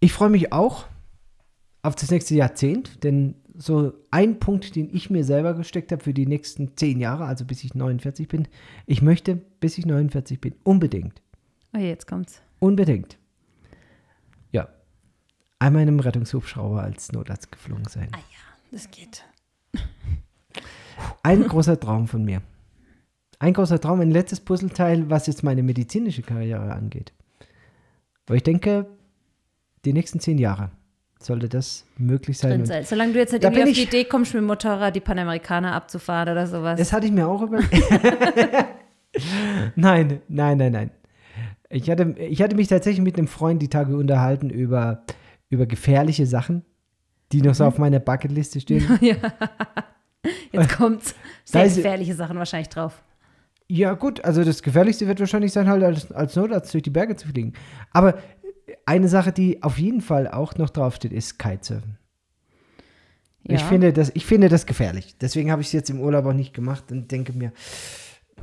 Ich 0.00 0.12
freue 0.12 0.30
mich 0.30 0.52
auch 0.52 0.86
auf 1.82 1.94
das 1.94 2.10
nächste 2.10 2.34
Jahrzehnt, 2.34 3.04
denn 3.04 3.36
so 3.54 3.92
ein 4.10 4.38
Punkt, 4.38 4.76
den 4.76 4.94
ich 4.94 5.10
mir 5.10 5.24
selber 5.24 5.54
gesteckt 5.54 5.92
habe 5.92 6.02
für 6.02 6.14
die 6.14 6.26
nächsten 6.26 6.76
zehn 6.76 7.00
Jahre, 7.00 7.24
also 7.24 7.44
bis 7.44 7.64
ich 7.64 7.74
49 7.74 8.28
bin, 8.28 8.48
ich 8.86 9.02
möchte, 9.02 9.36
bis 9.60 9.78
ich 9.78 9.86
49 9.86 10.40
bin, 10.40 10.54
unbedingt 10.64 11.22
Oh, 11.74 11.78
jetzt 11.78 12.06
kommt's. 12.06 12.42
Unbedingt. 12.58 13.16
Ja. 14.50 14.68
Einmal 15.58 15.82
in 15.82 15.88
einem 15.88 16.00
Rettungshubschrauber 16.00 16.82
als 16.82 17.12
Notarzt 17.12 17.50
geflogen 17.50 17.86
sein. 17.86 18.08
Ah 18.12 18.18
ja, 18.18 18.70
das 18.70 18.90
geht. 18.90 19.24
Ein 21.22 21.42
großer 21.48 21.80
Traum 21.80 22.08
von 22.08 22.24
mir. 22.24 22.42
Ein 23.38 23.54
großer 23.54 23.80
Traum, 23.80 24.00
ein 24.00 24.10
letztes 24.10 24.40
Puzzleteil, 24.40 25.08
was 25.08 25.26
jetzt 25.26 25.42
meine 25.42 25.62
medizinische 25.62 26.22
Karriere 26.22 26.74
angeht. 26.74 27.12
Aber 28.26 28.36
ich 28.36 28.42
denke, 28.42 28.86
die 29.84 29.92
nächsten 29.92 30.20
zehn 30.20 30.38
Jahre 30.38 30.70
sollte 31.24 31.48
das 31.48 31.84
möglich 31.98 32.38
sein. 32.38 32.64
Sein. 32.66 32.84
Solange 32.84 33.12
du 33.12 33.18
jetzt 33.18 33.32
nicht 33.32 33.42
irgendwie 33.44 33.62
auf 33.62 33.72
die 33.72 33.82
Idee 33.82 34.04
kommst, 34.04 34.34
mit 34.34 34.40
dem 34.42 34.46
Motorrad 34.46 34.94
die 34.96 35.00
Panamerikaner 35.00 35.72
abzufahren 35.74 36.28
oder 36.30 36.46
sowas. 36.46 36.78
das 36.78 36.92
hatte 36.92 37.06
ich 37.06 37.12
mir 37.12 37.26
auch 37.26 37.42
überlegt. 37.42 37.72
nein, 39.76 40.20
nein, 40.28 40.58
nein, 40.58 40.72
nein. 40.72 40.90
Ich 41.68 41.88
hatte, 41.90 42.14
ich 42.18 42.42
hatte 42.42 42.56
mich 42.56 42.68
tatsächlich 42.68 43.02
mit 43.02 43.16
einem 43.16 43.28
Freund 43.28 43.62
die 43.62 43.68
Tage 43.68 43.96
unterhalten 43.96 44.50
über, 44.50 45.04
über 45.48 45.66
gefährliche 45.66 46.26
Sachen, 46.26 46.64
die 47.32 47.38
noch 47.40 47.50
Mhm. 47.50 47.54
so 47.54 47.64
auf 47.64 47.78
meiner 47.78 47.98
Bucketliste 47.98 48.60
stehen. 48.60 48.86
Jetzt 50.52 50.68
kommt's. 50.76 51.14
Sehr 51.44 51.64
ist- 51.64 51.76
gefährliche 51.76 52.14
Sachen 52.14 52.36
wahrscheinlich 52.38 52.68
drauf. 52.68 53.02
Ja, 53.68 53.94
gut, 53.94 54.22
also 54.22 54.44
das 54.44 54.62
Gefährlichste 54.62 55.06
wird 55.06 55.18
wahrscheinlich 55.18 55.50
sein, 55.52 55.66
halt 55.66 55.82
als, 55.82 56.12
als 56.12 56.36
Notarzt 56.36 56.74
durch 56.74 56.82
die 56.82 56.90
Berge 56.90 57.16
zu 57.16 57.26
fliegen. 57.28 57.54
Aber 57.90 58.18
eine 58.86 59.08
Sache, 59.08 59.32
die 59.32 59.62
auf 59.62 59.78
jeden 59.78 60.00
Fall 60.00 60.28
auch 60.28 60.56
noch 60.56 60.70
draufsteht, 60.70 61.12
ist 61.12 61.38
Kitesurfen. 61.38 61.98
Ja. 63.44 63.56
Ich, 63.56 63.62
finde 63.64 63.92
das, 63.92 64.12
ich 64.14 64.24
finde 64.24 64.48
das 64.48 64.66
gefährlich. 64.66 65.16
Deswegen 65.20 65.50
habe 65.50 65.62
ich 65.62 65.68
es 65.68 65.72
jetzt 65.72 65.90
im 65.90 66.00
Urlaub 66.00 66.26
auch 66.26 66.32
nicht 66.32 66.54
gemacht 66.54 66.92
und 66.92 67.10
denke 67.10 67.32
mir, 67.32 67.52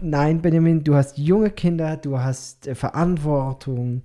nein, 0.01 0.41
Benjamin, 0.41 0.83
du 0.83 0.95
hast 0.95 1.17
junge 1.17 1.51
Kinder, 1.51 1.95
du 1.97 2.19
hast 2.19 2.67
äh, 2.67 2.75
Verantwortung. 2.75 4.03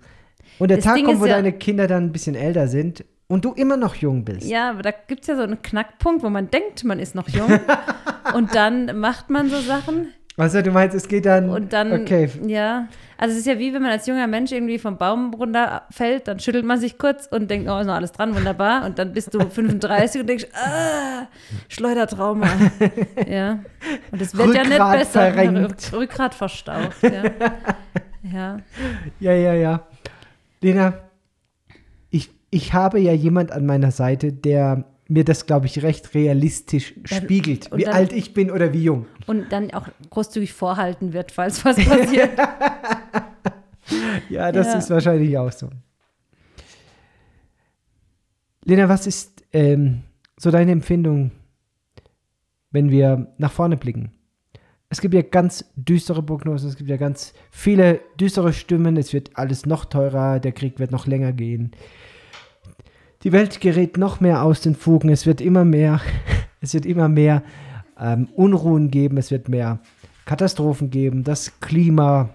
Und 0.60 0.68
der 0.68 0.78
Das 0.78 0.84
Tag 0.84 0.96
Ding 0.96 1.06
kommt, 1.06 1.20
wo 1.20 1.26
ja- 1.26 1.34
deine 1.36 1.52
Kinder 1.52 1.86
dann 1.88 2.04
ein 2.04 2.12
bisschen 2.12 2.36
älter 2.36 2.68
sind 2.68 3.04
und 3.26 3.44
du 3.44 3.52
immer 3.54 3.76
noch 3.76 3.96
jung 3.96 4.24
bist. 4.24 4.46
Ja, 4.46 4.70
aber 4.70 4.82
da 4.82 4.92
gibt 4.92 5.22
es 5.22 5.26
ja 5.26 5.36
so 5.36 5.42
einen 5.42 5.60
Knackpunkt, 5.62 6.22
wo 6.22 6.30
man 6.30 6.50
denkt, 6.50 6.84
man 6.84 7.00
ist 7.00 7.16
noch 7.16 7.28
jung. 7.28 7.48
und 8.34 8.54
dann 8.54 9.00
macht 9.00 9.30
man 9.30 9.50
so 9.50 9.60
Sachen 9.60 10.08
Also 10.36 10.62
du 10.62 10.72
meinst, 10.72 10.96
es 10.96 11.06
geht 11.06 11.26
dann. 11.26 11.48
und 11.48 11.72
dann, 11.72 11.92
Okay. 12.02 12.28
ja. 12.46 12.88
Also 13.16 13.32
es 13.34 13.40
ist 13.40 13.46
ja 13.46 13.56
wie, 13.60 13.72
wenn 13.72 13.82
man 13.82 13.92
als 13.92 14.06
junger 14.08 14.26
Mensch 14.26 14.50
irgendwie 14.50 14.78
vom 14.80 14.96
Baum 14.98 15.32
runterfällt, 15.32 16.26
dann 16.26 16.40
schüttelt 16.40 16.64
man 16.64 16.80
sich 16.80 16.98
kurz 16.98 17.28
und 17.30 17.48
denkt, 17.48 17.70
oh, 17.70 17.78
ist 17.78 17.86
noch 17.86 17.94
alles 17.94 18.10
dran, 18.10 18.34
wunderbar. 18.34 18.84
Und 18.84 18.98
dann 18.98 19.12
bist 19.12 19.32
du 19.32 19.38
35 19.48 20.20
und 20.22 20.26
denkst, 20.28 20.46
ah, 20.54 21.28
Schleudertrauma. 21.68 22.48
ja. 23.28 23.60
Und 24.10 24.20
es 24.20 24.36
wird 24.36 24.48
ja 24.54 24.62
nicht 24.62 24.72
Rückgrat 24.72 24.98
besser. 24.98 25.32
verrenkt. 25.32 25.58
Rück- 25.58 25.92
Rückgrat 26.00 26.34
verstaucht, 26.34 27.02
ja. 27.02 27.22
ja. 28.32 28.56
Ja, 29.20 29.32
ja, 29.32 29.54
ja. 29.54 29.86
Lena, 30.60 30.94
ich, 32.10 32.30
ich 32.50 32.72
habe 32.72 32.98
ja 32.98 33.12
jemand 33.12 33.52
an 33.52 33.66
meiner 33.66 33.92
Seite, 33.92 34.32
der 34.32 34.84
mir 35.08 35.24
das, 35.24 35.46
glaube 35.46 35.66
ich, 35.66 35.82
recht 35.82 36.14
realistisch 36.14 36.94
Dann- 36.96 37.22
spiegelt, 37.22 37.70
wie 37.76 37.84
dann- 37.84 37.94
alt 37.94 38.12
ich 38.12 38.32
bin 38.34 38.50
oder 38.50 38.72
wie 38.72 38.84
jung. 38.84 39.06
Und 39.26 39.52
dann 39.52 39.70
auch 39.72 39.88
großzügig 40.10 40.52
vorhalten 40.52 41.12
wird, 41.12 41.30
falls 41.32 41.64
was 41.64 41.76
passiert. 41.84 42.30
Ja, 44.30 44.50
das 44.50 44.68
Ja. 44.68 44.78
ist 44.78 44.88
wahrscheinlich 44.88 45.36
auch 45.36 45.52
so. 45.52 45.68
Lena, 48.64 48.88
was 48.88 49.06
ist 49.06 49.44
ähm, 49.52 50.02
so 50.38 50.50
deine 50.50 50.72
Empfindung, 50.72 51.30
wenn 52.70 52.90
wir 52.90 53.34
nach 53.38 53.52
vorne 53.52 53.76
blicken? 53.76 54.12
Es 54.88 55.00
gibt 55.00 55.12
ja 55.14 55.22
ganz 55.22 55.64
düstere 55.76 56.22
Prognosen, 56.22 56.68
es 56.70 56.76
gibt 56.76 56.88
ja 56.88 56.96
ganz 56.96 57.34
viele 57.50 58.00
düstere 58.18 58.52
Stimmen, 58.52 58.96
es 58.96 59.12
wird 59.12 59.36
alles 59.36 59.66
noch 59.66 59.84
teurer, 59.84 60.40
der 60.40 60.52
Krieg 60.52 60.78
wird 60.78 60.90
noch 60.92 61.06
länger 61.06 61.32
gehen. 61.32 61.72
Die 63.24 63.32
Welt 63.32 63.60
gerät 63.60 63.96
noch 63.96 64.20
mehr 64.20 64.42
aus 64.42 64.60
den 64.60 64.74
Fugen, 64.74 65.08
es 65.08 65.26
wird 65.26 65.40
immer 65.40 65.64
mehr, 65.64 66.00
es 66.60 66.74
wird 66.74 66.86
immer 66.86 67.08
mehr 67.08 67.42
ähm, 67.98 68.28
Unruhen 68.34 68.90
geben, 68.90 69.16
es 69.16 69.30
wird 69.30 69.48
mehr 69.48 69.80
Katastrophen 70.26 70.90
geben, 70.90 71.24
das 71.24 71.58
Klima 71.60 72.30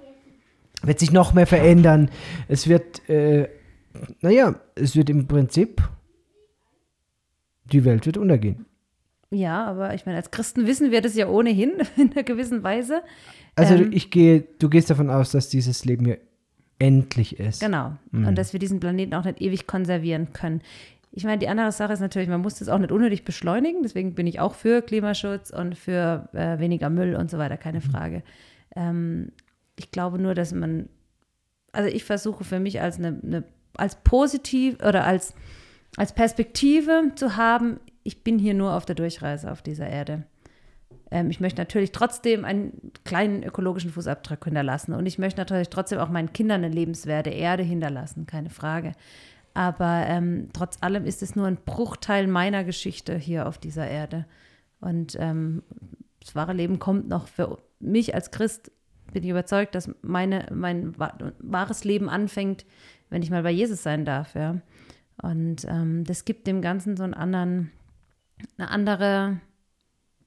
wird 0.82 1.00
sich 1.00 1.12
noch 1.12 1.34
mehr 1.34 1.48
verändern. 1.48 2.10
Es 2.48 2.68
wird, 2.68 3.08
äh, 3.10 3.50
naja, 4.22 4.56
es 4.76 4.96
wird 4.96 5.10
im 5.10 5.28
Prinzip, 5.28 5.82
die 7.66 7.86
Welt 7.86 8.06
wird 8.06 8.18
untergehen. 8.18 8.66
Ja, 9.32 9.66
aber 9.66 9.94
ich 9.94 10.06
meine, 10.06 10.18
als 10.18 10.32
Christen 10.32 10.66
wissen 10.66 10.92
wir 10.92 11.02
das 11.02 11.16
ja 11.16 11.28
ohnehin 11.28 11.74
in 11.98 12.12
einer 12.12 12.24
gewissen 12.24 12.64
Weise. 12.64 13.04
Also 13.56 13.76
Ähm. 13.76 13.92
ich 13.92 14.10
gehe, 14.10 14.46
du 14.58 14.70
gehst 14.70 14.90
davon 14.90 15.10
aus, 15.10 15.32
dass 15.32 15.50
dieses 15.50 15.86
Leben 15.86 16.06
hier 16.06 16.18
endlich 16.80 17.40
ist. 17.40 17.62
Genau. 17.62 17.94
Mhm. 18.12 18.28
Und 18.28 18.38
dass 18.38 18.54
wir 18.54 18.60
diesen 18.60 18.80
Planeten 18.80 19.14
auch 19.14 19.26
nicht 19.26 19.42
ewig 19.42 19.68
konservieren 19.68 20.34
können. 20.34 20.62
ich 21.12 21.26
meine, 21.26 21.40
die 21.40 21.50
andere 21.50 21.72
Sache 21.72 21.94
ist 21.94 22.00
natürlich, 22.00 22.30
man 22.30 22.42
muss 22.42 22.60
das 22.60 22.70
auch 22.70 22.78
nicht 22.78 22.92
unnötig 22.92 23.26
beschleunigen. 23.26 23.84
Deswegen 23.84 24.16
bin 24.16 24.28
ich 24.28 24.40
auch 24.40 24.56
für 24.56 24.82
Klimaschutz 24.82 25.50
und 25.50 25.78
für 25.78 26.30
äh, 26.34 26.60
weniger 26.60 26.90
Müll 26.90 27.16
und 27.16 27.30
so 27.30 27.38
weiter, 27.38 27.58
keine 27.58 27.80
mhm. 27.80 27.84
Frage. 27.84 28.24
Ähm, 28.76 29.32
ich 29.76 29.92
glaube 29.92 30.20
nur, 30.20 30.34
dass 30.34 30.54
man, 30.54 30.90
also 31.72 31.90
ich 31.90 32.04
versuche 32.04 32.44
für 32.44 32.60
mich 32.60 32.82
als 32.82 32.98
eine, 32.98 33.20
eine 33.24 33.44
als 33.76 33.96
positiv 33.96 34.76
oder 34.84 35.06
als, 35.06 35.34
als 35.98 36.14
Perspektive 36.14 37.12
zu 37.16 37.38
haben, 37.38 37.80
ich 38.04 38.24
bin 38.24 38.40
hier 38.40 38.54
nur 38.54 38.74
auf 38.74 38.86
der 38.86 38.96
Durchreise 38.96 39.52
auf 39.52 39.62
dieser 39.62 39.88
Erde. 39.88 40.24
Ähm, 41.12 41.30
ich 41.30 41.40
möchte 41.40 41.62
natürlich 41.62 41.92
trotzdem 41.92 42.46
einen 42.46 42.92
kleinen 43.04 43.44
ökologischen 43.44 43.92
Fußabdruck 43.92 44.44
hinterlassen 44.46 44.94
und 44.94 45.06
ich 45.06 45.18
möchte 45.18 45.42
natürlich 45.42 45.70
trotzdem 45.70 46.00
auch 46.00 46.10
meinen 46.10 46.34
Kindern 46.34 46.64
eine 46.64 46.74
lebenswerte 46.74 47.30
Erde 47.30 47.64
hinterlassen, 47.64 48.26
keine 48.26 48.50
Frage. 48.50 48.94
Aber 49.54 50.06
ähm, 50.08 50.50
trotz 50.54 50.78
allem 50.82 51.06
ist 51.06 51.24
es 51.24 51.36
nur 51.36 51.48
ein 51.48 51.58
Bruchteil 51.58 52.28
meiner 52.28 52.64
Geschichte 52.64 53.18
hier 53.18 53.48
auf 53.48 53.58
dieser 53.58 53.88
Erde. 53.88 54.26
Und 54.80 55.18
ähm, 55.20 55.64
das 56.20 56.36
wahre 56.36 56.54
Leben 56.54 56.80
kommt 56.80 57.10
noch 57.10 57.28
für 57.28 57.58
mich 57.80 58.14
als 58.14 58.32
Christ, 58.32 58.72
bin 59.12 59.24
ich 59.24 59.30
überzeugt, 59.30 59.74
dass 59.74 59.90
meine, 60.02 60.46
mein 60.54 60.94
wahres 60.98 61.84
Leben 61.84 62.10
anfängt, 62.10 62.66
wenn 63.10 63.24
ich 63.24 63.32
mal 63.32 63.44
bei 63.44 63.52
Jesus 63.52 63.82
sein 63.82 64.06
darf. 64.06 64.36
Ja. 64.36 64.58
Und 65.22 65.66
ähm, 65.68 66.04
das 66.04 66.26
gibt 66.26 66.46
dem 66.46 66.62
Ganzen 66.62 66.96
so 66.96 67.04
einen 67.04 67.16
anderen, 67.16 67.72
eine 68.58 68.70
andere 68.70 69.40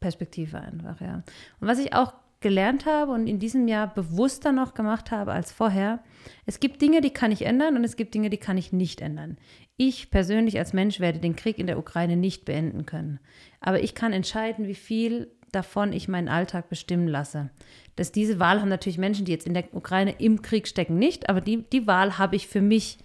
Perspektive 0.03 0.61
einfach, 0.61 1.01
ja. 1.01 1.23
Und 1.61 1.69
was 1.69 1.79
ich 1.79 1.95
auch 1.95 2.13
gelernt 2.43 2.85
habe 2.85 3.13
und 3.13 3.27
in 3.27 3.39
diesem 3.39 3.67
Jahr 3.69 3.95
bewusster 3.95 4.53
noch 4.53 4.75
gemacht 4.75 5.11
habe 5.11 5.33
als 5.33 5.51
vorher. 5.51 6.01
Es 6.45 6.61
gibt 6.61 6.83
Dinge, 6.83 7.01
die 7.01 7.11
kann 7.11 7.33
ich 7.33 7.47
ändern 7.47 7.77
und 7.77 7.85
es 7.85 7.97
gibt 7.97 8.13
Dinge, 8.13 8.29
die 8.29 8.37
kann 8.37 8.59
ich 8.59 8.73
nicht 8.73 9.01
ändern. 9.01 9.39
Ich 9.79 10.11
persönlich 10.11 10.59
als 10.59 10.75
Mensch 10.75 11.01
werde 11.01 11.21
den 11.21 11.37
Krieg 11.37 11.59
in 11.59 11.67
der 11.67 11.79
Ukraine 11.79 12.17
nicht 12.17 12.45
beenden 12.45 12.85
können. 12.85 13.21
Aber 13.61 13.81
ich 13.81 13.95
kann 13.95 14.13
entscheiden, 14.13 14.67
wie 14.67 14.75
viel 14.75 15.31
davon 15.53 15.93
ich 15.93 16.09
meinen 16.09 16.29
Alltag 16.29 16.69
bestimmen 16.69 17.09
lasse. 17.09 17.51
Dass 17.97 18.13
diese 18.13 18.39
Wahl 18.39 18.61
haben 18.61 18.69
natürlich 18.69 18.99
Menschen, 18.99 19.25
die 19.25 19.33
jetzt 19.33 19.47
in 19.47 19.55
der 19.55 19.75
Ukraine 19.75 20.17
im 20.19 20.43
Krieg 20.43 20.67
stecken, 20.67 20.99
nicht, 20.99 21.29
aber 21.29 21.41
die, 21.41 21.63
die 21.71 21.87
Wahl 21.87 22.19
habe 22.19 22.37
ich 22.37 22.49
für 22.49 22.63
mich 22.63 22.99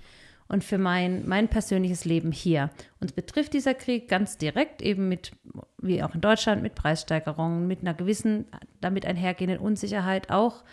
und 0.50 0.64
für 0.64 0.78
mein, 0.78 1.28
mein 1.28 1.48
persönliches 1.48 2.06
Leben 2.06 2.32
hier. 2.32 2.70
Uns 3.00 3.12
betrifft 3.12 3.54
dieser 3.54 3.74
Krieg 3.74 4.08
ganz 4.08 4.38
direkt 4.38 4.82
eben 4.82 5.10
mit, 5.10 5.32
wie 5.82 6.02
auch 6.04 6.16
in 6.16 6.22
Deutschland, 6.22 6.62
mit 6.62 6.76
Preissteigerungen, 6.76 7.68
mit 7.68 7.82
einer 7.82 7.94
gewissen, 7.94 8.46
damit 8.82 9.06
einhergehenden 9.06 9.60
Unsicherheit 9.60 10.30
auch. 10.30 10.64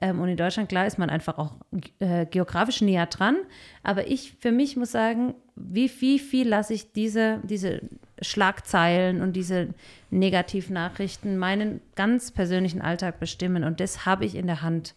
Ähm, 0.00 0.20
und 0.20 0.28
in 0.28 0.36
Deutschland, 0.36 0.68
klar, 0.68 0.86
ist 0.86 0.98
man 0.98 1.10
einfach 1.10 1.38
auch 1.38 1.54
äh, 1.98 2.26
geografisch 2.26 2.80
näher 2.80 3.06
dran. 3.06 3.36
Aber 3.82 4.08
ich 4.08 4.34
für 4.40 4.52
mich 4.52 4.76
muss 4.76 4.92
sagen, 4.92 5.34
wie, 5.54 5.90
wie 6.00 6.18
viel 6.18 6.48
lasse 6.48 6.74
ich 6.74 6.92
diese, 6.92 7.40
diese 7.44 7.82
Schlagzeilen 8.22 9.22
und 9.22 9.34
diese 9.34 9.74
Negativnachrichten 10.10 11.36
meinen 11.36 11.80
ganz 11.94 12.32
persönlichen 12.32 12.80
Alltag 12.80 13.20
bestimmen. 13.20 13.64
Und 13.64 13.80
das 13.80 14.06
habe 14.06 14.24
ich 14.24 14.34
in 14.34 14.46
der 14.46 14.62
Hand. 14.62 14.94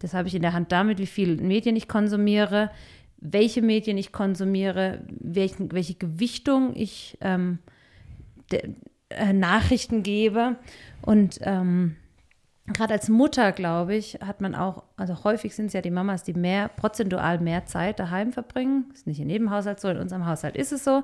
Das 0.00 0.12
habe 0.12 0.28
ich 0.28 0.34
in 0.34 0.42
der 0.42 0.52
Hand 0.52 0.70
damit, 0.70 0.98
wie 0.98 1.06
viel 1.06 1.36
Medien 1.36 1.76
ich 1.76 1.88
konsumiere, 1.88 2.70
welche 3.24 3.62
Medien 3.62 3.96
ich 3.96 4.12
konsumiere, 4.12 5.00
welchen, 5.08 5.72
welche 5.72 5.94
Gewichtung 5.94 6.76
ich 6.76 7.16
ähm, 7.22 7.58
de, 8.52 8.74
äh, 9.08 9.32
Nachrichten 9.32 10.02
gebe. 10.02 10.56
Und 11.00 11.38
ähm, 11.40 11.96
gerade 12.66 12.92
als 12.92 13.08
Mutter, 13.08 13.52
glaube 13.52 13.94
ich, 13.94 14.18
hat 14.20 14.42
man 14.42 14.54
auch, 14.54 14.84
also 14.98 15.24
häufig 15.24 15.54
sind 15.54 15.66
es 15.66 15.72
ja 15.72 15.80
die 15.80 15.90
Mamas, 15.90 16.22
die 16.22 16.34
mehr, 16.34 16.68
prozentual 16.68 17.40
mehr 17.40 17.64
Zeit 17.64 17.98
daheim 17.98 18.32
verbringen. 18.32 18.90
Ist 18.92 19.06
nicht 19.06 19.20
in 19.20 19.30
jedem 19.30 19.50
Haushalt 19.50 19.80
so, 19.80 19.88
in 19.88 19.96
unserem 19.96 20.26
Haushalt 20.26 20.54
ist 20.54 20.72
es 20.72 20.84
so. 20.84 21.02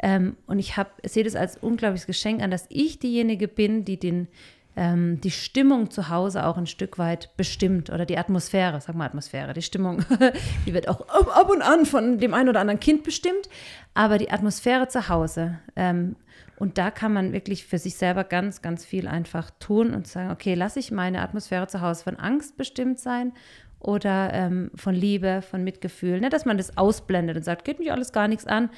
Ähm, 0.00 0.36
und 0.46 0.60
ich 0.60 0.74
sehe 1.04 1.24
das 1.24 1.34
als 1.34 1.56
unglaubliches 1.56 2.06
Geschenk 2.06 2.42
an, 2.42 2.52
dass 2.52 2.66
ich 2.68 3.00
diejenige 3.00 3.48
bin, 3.48 3.84
die 3.84 3.98
den 3.98 4.28
ähm, 4.76 5.20
die 5.22 5.30
Stimmung 5.30 5.90
zu 5.90 6.10
Hause 6.10 6.46
auch 6.46 6.58
ein 6.58 6.66
Stück 6.66 6.98
weit 6.98 7.34
bestimmt 7.38 7.88
oder 7.90 8.04
die 8.04 8.18
Atmosphäre, 8.18 8.80
sag 8.80 8.94
mal 8.94 9.06
Atmosphäre, 9.06 9.54
die 9.54 9.62
Stimmung, 9.62 10.04
die 10.66 10.74
wird 10.74 10.88
auch 10.88 11.08
ab 11.08 11.48
und 11.48 11.62
an 11.62 11.86
von 11.86 12.18
dem 12.18 12.34
einen 12.34 12.50
oder 12.50 12.60
anderen 12.60 12.80
Kind 12.80 13.02
bestimmt, 13.02 13.48
aber 13.94 14.18
die 14.18 14.30
Atmosphäre 14.30 14.88
zu 14.88 15.08
Hause. 15.08 15.58
Ähm, 15.76 16.16
und 16.58 16.78
da 16.78 16.90
kann 16.90 17.12
man 17.12 17.32
wirklich 17.32 17.66
für 17.66 17.78
sich 17.78 17.96
selber 17.96 18.24
ganz, 18.24 18.62
ganz 18.62 18.84
viel 18.84 19.08
einfach 19.08 19.50
tun 19.58 19.94
und 19.94 20.06
sagen, 20.06 20.30
okay, 20.30 20.54
lasse 20.54 20.78
ich 20.78 20.90
meine 20.90 21.22
Atmosphäre 21.22 21.66
zu 21.66 21.80
Hause 21.80 22.04
von 22.04 22.16
Angst 22.16 22.56
bestimmt 22.56 22.98
sein 22.98 23.32
oder 23.80 24.32
ähm, 24.32 24.70
von 24.74 24.94
Liebe, 24.94 25.42
von 25.42 25.64
Mitgefühl. 25.64 26.20
Ne, 26.20 26.28
dass 26.28 26.44
man 26.44 26.58
das 26.58 26.76
ausblendet 26.76 27.36
und 27.36 27.44
sagt, 27.44 27.64
geht 27.64 27.78
mich 27.78 27.92
alles 27.92 28.12
gar 28.12 28.28
nichts 28.28 28.46
an, 28.46 28.70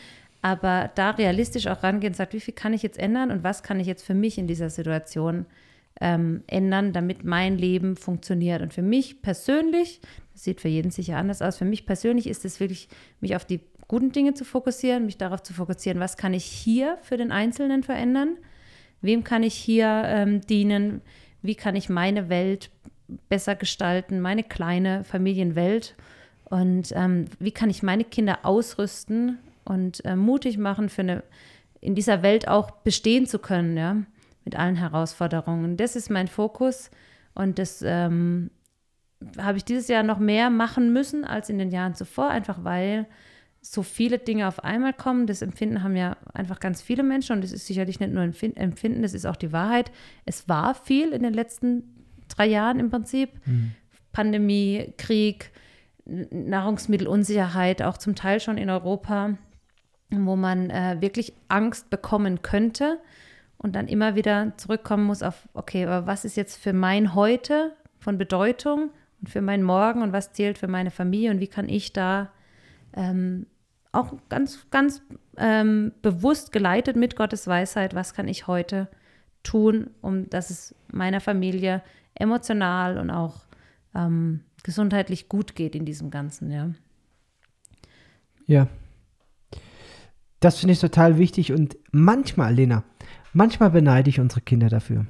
aber 0.43 0.91
da 0.95 1.11
realistisch 1.11 1.67
auch 1.67 1.83
rangehen 1.83 2.13
und 2.13 2.17
sagt, 2.17 2.35
wie 2.35 2.41
viel 2.41 2.55
kann 2.55 2.73
ich 2.73 2.83
jetzt 2.83 2.99
ändern 2.99 3.33
und 3.33 3.43
was 3.43 3.65
kann 3.65 3.81
ich 3.81 3.89
jetzt 3.89 4.05
für 4.05 4.15
mich 4.15 4.39
in 4.39 4.47
dieser 4.47 4.71
Situation 4.71 5.47
ähm, 6.01 6.43
ändern, 6.47 6.93
damit 6.93 7.25
mein 7.25 7.59
Leben 7.59 7.97
funktioniert. 7.97 8.63
Und 8.63 8.73
für 8.73 8.83
mich 8.83 9.23
persönlich, 9.23 10.01
das 10.33 10.45
sieht 10.45 10.61
für 10.61 10.69
jeden 10.69 10.91
sicher 10.91 11.17
anders 11.17 11.43
aus, 11.43 11.59
für 11.59 11.65
mich 11.65 11.87
persönlich 11.87 12.27
ist 12.29 12.45
es 12.45 12.61
wirklich, 12.61 12.89
mich 13.21 13.35
auf 13.35 13.45
die 13.45 13.61
guten 13.89 14.13
Dinge 14.13 14.35
zu 14.35 14.45
fokussieren, 14.45 15.07
mich 15.07 15.19
darauf 15.19 15.43
zu 15.43 15.53
fokussieren, 15.55 16.01
was 16.01 16.17
kann 16.17 16.35
ich 16.35 16.45
hier 16.45 16.99
für 17.03 17.17
den 17.17 17.33
Einzelnen 17.33 17.83
verändern, 17.83 18.37
wem 19.01 19.25
kann 19.25 19.43
ich 19.43 19.55
hier 19.55 20.03
ähm, 20.07 20.41
dienen, 20.43 21.01
wie 21.43 21.55
kann 21.55 21.75
ich 21.75 21.89
meine 21.89 22.29
Welt 22.29 22.71
besser 23.29 23.55
gestalten, 23.55 24.21
meine 24.21 24.43
kleine 24.43 25.05
Familienwelt? 25.05 25.95
Und 26.45 26.93
ähm, 26.95 27.27
wie 27.39 27.51
kann 27.51 27.71
ich 27.71 27.83
meine 27.83 28.05
Kinder 28.05 28.39
ausrüsten 28.43 29.39
und 29.65 30.05
äh, 30.05 30.17
mutig 30.17 30.59
machen, 30.59 30.89
für 30.89 31.03
eine, 31.03 31.23
in 31.81 31.95
dieser 31.95 32.23
Welt 32.23 32.49
auch 32.49 32.71
bestehen 32.71 33.27
zu 33.27 33.39
können, 33.39 33.77
ja 33.77 33.97
mit 34.49 34.59
allen 34.59 34.77
Herausforderungen. 34.77 35.77
Das 35.77 35.95
ist 35.95 36.09
mein 36.09 36.27
Fokus 36.27 36.91
und 37.35 37.59
das 37.59 37.83
ähm, 37.83 38.51
habe 39.37 39.59
ich 39.59 39.65
dieses 39.67 39.89
Jahr 39.89 40.03
noch 40.03 40.19
mehr 40.19 40.49
machen 40.49 40.91
müssen 40.91 41.27
als 41.27 41.51
in 41.51 41.59
den 41.59 41.71
Jahren 41.71 41.95
zuvor, 41.95 42.31
einfach 42.31 42.65
weil 42.65 43.07
so 43.61 43.83
viele 43.83 44.19
Dinge 44.19 44.49
auf 44.49 44.65
einmal 44.65 44.95
kommen. 44.95 45.27
Das 45.27 45.43
Empfinden 45.43 45.83
haben 45.83 45.97
ja 45.97 46.17
einfach 46.33 46.61
ganz 46.61 46.81
viele 46.81 47.03
Menschen 47.03 47.37
und 47.37 47.45
es 47.45 47.53
ist 47.53 47.67
sicherlich 47.67 48.01
nicht 48.01 48.11
nur 48.11 48.23
Empfinden, 48.23 49.03
das 49.03 49.13
ist 49.13 49.27
auch 49.27 49.37
die 49.37 49.53
Wahrheit. 49.53 49.91
Es 50.25 50.49
war 50.49 50.75
viel 50.75 51.11
in 51.11 51.23
den 51.23 51.35
letzten 51.35 52.07
drei 52.35 52.47
Jahren 52.47 52.81
im 52.81 52.89
Prinzip. 52.89 53.29
Mhm. 53.45 53.73
Pandemie, 54.13 54.95
Krieg, 54.97 55.51
Nahrungsmittelunsicherheit, 56.07 57.83
auch 57.83 57.99
zum 57.99 58.15
Teil 58.15 58.41
schon 58.41 58.57
in 58.57 58.71
Europa, 58.71 59.37
wo 60.09 60.37
man 60.37 60.71
äh, 60.71 60.97
wirklich 61.01 61.35
Angst 61.49 61.91
bekommen 61.91 62.41
könnte 62.41 62.99
und 63.59 63.75
dann 63.75 63.89
immer 63.89 64.15
wieder 64.15 64.57
zurückkommen 64.57 65.05
muss 65.05 65.23
auf, 65.23 65.49
okay, 65.53 65.85
aber 65.85 66.07
was 66.07 66.25
ist 66.25 66.37
jetzt 66.37 66.57
für 66.57 66.73
mein 66.73 67.15
Heute 67.15 67.77
von 67.99 68.17
Bedeutung 68.17 68.91
und 69.21 69.29
für 69.29 69.43
mein 69.43 69.63
Morgen 69.63 70.03
und 70.03 70.13
was 70.13 70.33
zählt 70.33 70.59
für 70.59 70.69
meine 70.69 70.91
Familie 70.91 71.31
und 71.31 71.41
wie 71.41 71.49
kann 71.49 71.69
ich 71.69 71.93
da 71.93 72.31
ähm, 72.95 73.47
auch 73.93 74.15
ganz, 74.29 74.67
ganz 74.71 75.03
ähm, 75.37 75.93
bewusst 76.03 76.53
geleitet 76.53 76.97
mit 76.97 77.17
Gottes 77.17 77.47
Weisheit, 77.47 77.95
was 77.95 78.15
kann 78.15 78.29
ich 78.29 78.47
heute 78.47 78.89
tun, 79.43 79.91
um 80.01 80.29
dass 80.31 80.51
es 80.51 80.75
meiner 80.93 81.21
Familie 81.21 81.83
emotional 82.15 82.99
und 82.99 83.11
auch 83.11 83.47
ähm, 83.95 84.41
gesundheitlich 84.63 85.29
gut 85.29 85.55
geht 85.55 85.75
in 85.75 85.85
diesem 85.85 86.11
Ganzen, 86.11 86.51
ja. 86.51 86.71
Ja. 88.47 88.67
Das 90.41 90.59
finde 90.59 90.73
ich 90.73 90.81
total 90.81 91.19
wichtig 91.19 91.53
und 91.53 91.77
manchmal, 91.91 92.55
Lena, 92.55 92.85
Manchmal 93.33 93.71
beneide 93.71 94.11
ich 94.11 94.21
unsere 94.21 94.41
Kinder 94.41 94.69
dafür. 94.69 95.07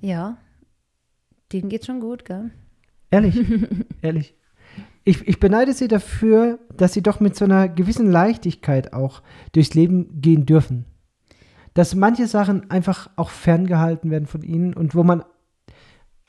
Ja, 0.00 0.38
denen 1.52 1.68
geht's 1.68 1.86
schon 1.86 2.00
gut, 2.00 2.24
gell? 2.24 2.50
Ehrlich, 3.10 3.40
ehrlich. 4.02 4.34
Ich, 5.04 5.26
ich 5.26 5.40
beneide 5.40 5.72
sie 5.72 5.88
dafür, 5.88 6.58
dass 6.76 6.92
sie 6.92 7.02
doch 7.02 7.20
mit 7.20 7.34
so 7.34 7.46
einer 7.46 7.68
gewissen 7.68 8.10
Leichtigkeit 8.10 8.92
auch 8.92 9.22
durchs 9.52 9.74
Leben 9.74 10.20
gehen 10.20 10.44
dürfen. 10.44 10.84
Dass 11.72 11.94
manche 11.94 12.26
Sachen 12.26 12.70
einfach 12.70 13.08
auch 13.16 13.30
ferngehalten 13.30 14.10
werden 14.10 14.26
von 14.26 14.42
ihnen 14.42 14.74
und 14.74 14.94
wo 14.94 15.02
man 15.02 15.24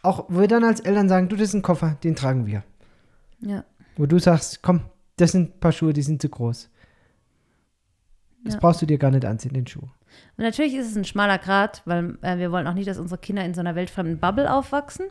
auch, 0.02 0.26
wo 0.30 0.40
wir 0.40 0.48
dann 0.48 0.64
als 0.64 0.80
Eltern 0.80 1.10
sagen, 1.10 1.28
du, 1.28 1.36
das 1.36 1.50
ist 1.50 1.56
ein 1.56 1.62
Koffer, 1.62 1.98
den 2.04 2.16
tragen 2.16 2.46
wir. 2.46 2.64
Ja. 3.42 3.66
Wo 3.98 4.06
du 4.06 4.18
sagst, 4.18 4.62
komm, 4.62 4.82
das 5.18 5.34
sind 5.34 5.56
ein 5.56 5.60
paar 5.60 5.74
Schuhe, 5.74 5.92
die 5.92 6.02
sind 6.02 6.22
zu 6.22 6.30
groß. 6.30 6.70
Das 8.44 8.54
ja. 8.56 8.60
brauchst 8.60 8.82
du 8.82 8.86
dir 8.86 8.98
gar 8.98 9.12
nicht 9.12 9.26
anziehen, 9.26 9.54
den 9.54 9.68
Schuh. 9.68 9.82
Und 10.38 10.44
natürlich 10.44 10.76
ist 10.76 10.90
es 10.90 10.96
ein 10.96 11.06
schmaler 11.06 11.38
Grat, 11.38 11.82
weil 11.86 12.18
äh, 12.22 12.38
wir 12.38 12.52
wollen 12.52 12.68
auch 12.68 12.74
nicht, 12.74 12.88
dass 12.88 12.98
unsere 12.98 13.20
Kinder 13.20 13.44
in 13.44 13.54
so 13.54 13.60
einer 13.60 13.76
weltfremden 13.76 14.20
Bubble 14.20 14.52
aufwachsen. 14.52 15.08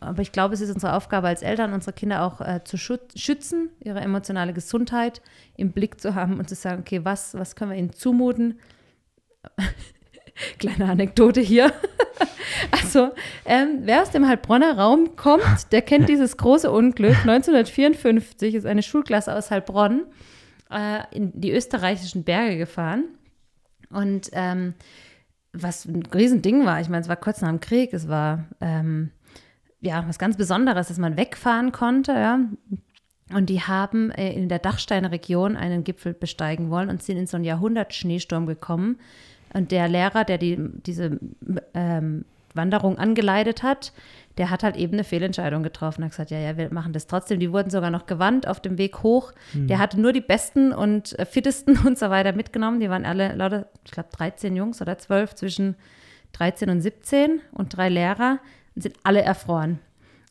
Aber 0.00 0.20
ich 0.20 0.32
glaube, 0.32 0.54
es 0.54 0.60
ist 0.60 0.72
unsere 0.72 0.94
Aufgabe 0.94 1.28
als 1.28 1.42
Eltern, 1.42 1.72
unsere 1.72 1.92
Kinder 1.92 2.24
auch 2.24 2.40
äh, 2.40 2.60
zu 2.64 2.76
schützen, 2.76 3.70
ihre 3.80 4.00
emotionale 4.00 4.52
Gesundheit 4.52 5.22
im 5.56 5.72
Blick 5.72 6.00
zu 6.00 6.14
haben 6.14 6.38
und 6.38 6.48
zu 6.48 6.54
sagen, 6.54 6.80
okay, 6.80 7.04
was, 7.04 7.34
was 7.34 7.54
können 7.54 7.70
wir 7.70 7.78
ihnen 7.78 7.92
zumuten? 7.92 8.58
Kleine 10.58 10.90
Anekdote 10.90 11.40
hier. 11.40 11.72
also, 12.72 13.10
ähm, 13.44 13.80
wer 13.82 14.02
aus 14.02 14.10
dem 14.10 14.26
Heilbronner 14.26 14.76
Raum 14.76 15.14
kommt, 15.14 15.72
der 15.72 15.82
kennt 15.82 16.08
dieses 16.08 16.36
große 16.36 16.70
Unglück. 16.70 17.16
1954 17.26 18.56
ist 18.56 18.66
eine 18.66 18.82
Schulklasse 18.82 19.34
aus 19.34 19.50
Heilbronn 19.50 20.02
äh, 20.72 21.04
in 21.10 21.40
die 21.40 21.52
österreichischen 21.52 22.24
Berge 22.24 22.58
gefahren. 22.58 23.04
Und 23.90 24.30
ähm, 24.32 24.74
was 25.52 25.84
ein 25.84 26.02
Riesending 26.06 26.64
war, 26.64 26.80
ich 26.80 26.88
meine, 26.88 27.02
es 27.02 27.08
war 27.08 27.16
kurz 27.16 27.40
nach 27.40 27.50
dem 27.50 27.60
Krieg, 27.60 27.92
es 27.92 28.08
war 28.08 28.46
ähm, 28.60 29.10
ja 29.80 30.04
was 30.08 30.18
ganz 30.18 30.36
Besonderes, 30.36 30.88
dass 30.88 30.98
man 30.98 31.16
wegfahren 31.16 31.72
konnte, 31.72 32.12
ja. 32.12 32.40
Und 33.32 33.48
die 33.48 33.60
haben 33.60 34.10
äh, 34.10 34.32
in 34.32 34.48
der 34.48 34.58
Dachsteiner 34.58 35.10
Region 35.10 35.56
einen 35.56 35.84
Gipfel 35.84 36.12
besteigen 36.12 36.70
wollen 36.70 36.90
und 36.90 37.02
sind 37.02 37.16
in 37.16 37.26
so 37.26 37.36
einen 37.36 37.44
Jahrhundert-Schneesturm 37.44 38.46
gekommen. 38.46 38.98
Und 39.54 39.70
der 39.70 39.88
Lehrer, 39.88 40.24
der 40.24 40.38
die, 40.38 40.58
diese 40.86 41.18
ähm, 41.74 42.24
Wanderung 42.54 42.98
angeleitet 42.98 43.62
hat, 43.62 43.92
der 44.38 44.50
hat 44.50 44.62
halt 44.62 44.76
eben 44.76 44.94
eine 44.94 45.04
Fehlentscheidung 45.04 45.62
getroffen. 45.62 46.02
Er 46.02 46.06
hat 46.06 46.12
gesagt, 46.12 46.30
ja, 46.30 46.38
ja, 46.38 46.56
wir 46.56 46.72
machen 46.72 46.92
das 46.92 47.06
trotzdem. 47.06 47.38
Die 47.38 47.52
wurden 47.52 47.70
sogar 47.70 47.90
noch 47.90 48.06
gewandt 48.06 48.48
auf 48.48 48.60
dem 48.60 48.78
Weg 48.78 49.02
hoch. 49.02 49.32
Mhm. 49.52 49.68
Der 49.68 49.78
hatte 49.78 50.00
nur 50.00 50.12
die 50.12 50.20
Besten 50.20 50.72
und 50.72 51.18
äh, 51.18 51.26
Fittesten 51.26 51.78
und 51.86 51.98
so 51.98 52.10
weiter 52.10 52.32
mitgenommen. 52.32 52.80
Die 52.80 52.88
waren 52.88 53.04
alle 53.04 53.34
lauter, 53.34 53.66
ich 53.84 53.90
glaube, 53.90 54.08
13 54.12 54.56
Jungs 54.56 54.80
oder 54.80 54.98
12 54.98 55.34
zwischen 55.34 55.76
13 56.32 56.70
und 56.70 56.80
17 56.80 57.40
und 57.52 57.76
drei 57.76 57.88
Lehrer 57.88 58.38
und 58.74 58.82
sind 58.82 58.96
alle 59.02 59.22
erfroren. 59.22 59.78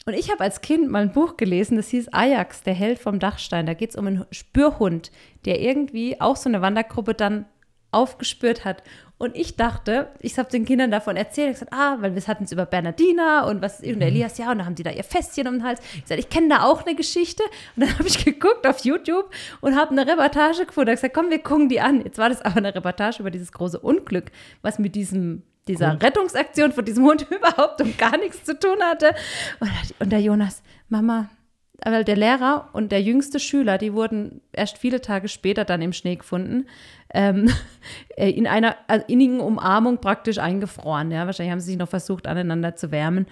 Und 0.06 0.14
ich 0.14 0.32
habe 0.32 0.44
als 0.44 0.62
Kind 0.62 0.90
mal 0.90 1.04
ein 1.04 1.12
Buch 1.12 1.38
gelesen, 1.38 1.78
das 1.78 1.90
hieß 1.90 2.12
Ajax, 2.12 2.64
der 2.64 2.74
Held 2.74 2.98
vom 2.98 3.20
Dachstein. 3.20 3.68
Da 3.68 3.76
geht 3.76 3.92
es 3.92 3.96
um 3.96 4.08
einen 4.08 4.26
Spürhund, 4.32 5.12
der 5.46 5.62
irgendwie 5.62 6.20
auch 6.20 6.36
so 6.36 6.50
eine 6.50 6.62
Wandergruppe 6.62 7.14
dann 7.14 7.46
aufgespürt 7.92 8.66
hat. 8.66 8.84
Und 9.18 9.36
ich 9.36 9.56
dachte, 9.56 10.08
ich 10.20 10.40
habe 10.40 10.50
den 10.50 10.66
Kindern 10.66 10.90
davon 10.90 11.16
erzählt, 11.16 11.50
ich 11.50 11.60
gesagt, 11.60 11.74
ah, 11.74 11.98
weil 12.00 12.16
wir 12.16 12.22
hatten 12.26 12.46
es 12.46 12.52
über 12.52 12.66
Bernardina 12.66 13.46
und 13.48 13.62
was 13.62 13.80
und 13.82 13.98
mhm. 13.98 14.02
Elias, 14.02 14.40
ja, 14.40 14.50
und 14.50 14.58
da 14.58 14.66
haben 14.66 14.74
die 14.74 14.82
da 14.82 14.90
ihr 14.90 15.04
Fässchen 15.04 15.48
um 15.48 15.60
den 15.60 15.64
Hals. 15.64 15.80
Ich 15.94 16.08
sagte, 16.08 16.16
ich 16.16 16.30
kenne 16.30 16.50
da 16.50 16.64
auch 16.64 16.84
eine 16.86 16.96
Geschichte. 16.96 17.44
Und 17.76 17.86
dann 17.86 17.94
habe 18.00 18.08
ich 18.08 18.26
geguckt 18.26 18.66
auf 18.66 18.84
YouTube 18.84 19.30
und 19.60 19.76
habe 19.76 19.92
eine 19.92 20.08
Reportage 20.08 20.66
gefunden. 20.66 20.90
Ich 20.90 20.96
gesagt, 20.96 21.14
komm, 21.14 21.30
wir 21.30 21.38
gucken 21.38 21.70
die 21.70 21.80
an. 21.80 22.02
Jetzt 22.02 22.18
war 22.18 22.30
das 22.30 22.42
aber 22.42 22.58
eine 22.58 22.74
Reportage 22.74 23.20
über 23.20 23.30
dieses 23.30 23.52
große 23.52 23.80
Unglück, 23.80 24.32
was 24.64 24.80
mit 24.80 24.96
diesem 24.96 25.44
dieser 25.68 25.92
Hund. 25.92 26.04
Rettungsaktion 26.04 26.72
von 26.72 26.84
diesem 26.84 27.04
Hund 27.04 27.28
überhaupt 27.30 27.80
um 27.80 27.96
gar 27.98 28.18
nichts 28.18 28.44
zu 28.44 28.58
tun 28.58 28.82
hatte. 28.82 29.14
Und 30.00 30.12
der 30.12 30.20
Jonas, 30.20 30.64
Mama, 30.90 31.30
aber 31.84 32.04
der 32.04 32.16
Lehrer 32.16 32.70
und 32.74 32.92
der 32.92 33.02
jüngste 33.02 33.40
Schüler, 33.40 33.78
die 33.78 33.94
wurden 33.94 34.42
erst 34.54 34.78
viele 34.78 35.02
Tage 35.02 35.28
später 35.28 35.66
dann 35.66 35.82
im 35.82 35.94
Schnee 35.94 36.16
gefunden, 36.16 36.68
ähm, 37.14 37.52
äh, 38.18 38.30
in 38.30 38.48
einer 38.48 38.76
also 38.88 39.06
innigen 39.08 39.40
Umarmung 39.40 40.00
praktisch 40.00 40.38
eingefroren. 40.38 41.12
Ja, 41.12 41.26
wahrscheinlich 41.26 41.52
haben 41.52 41.60
sie 41.60 41.72
sich 41.72 41.80
noch 41.80 41.90
versucht, 41.90 42.28
aneinander 42.28 42.76
zu 42.76 42.92
wärmen. 42.92 43.26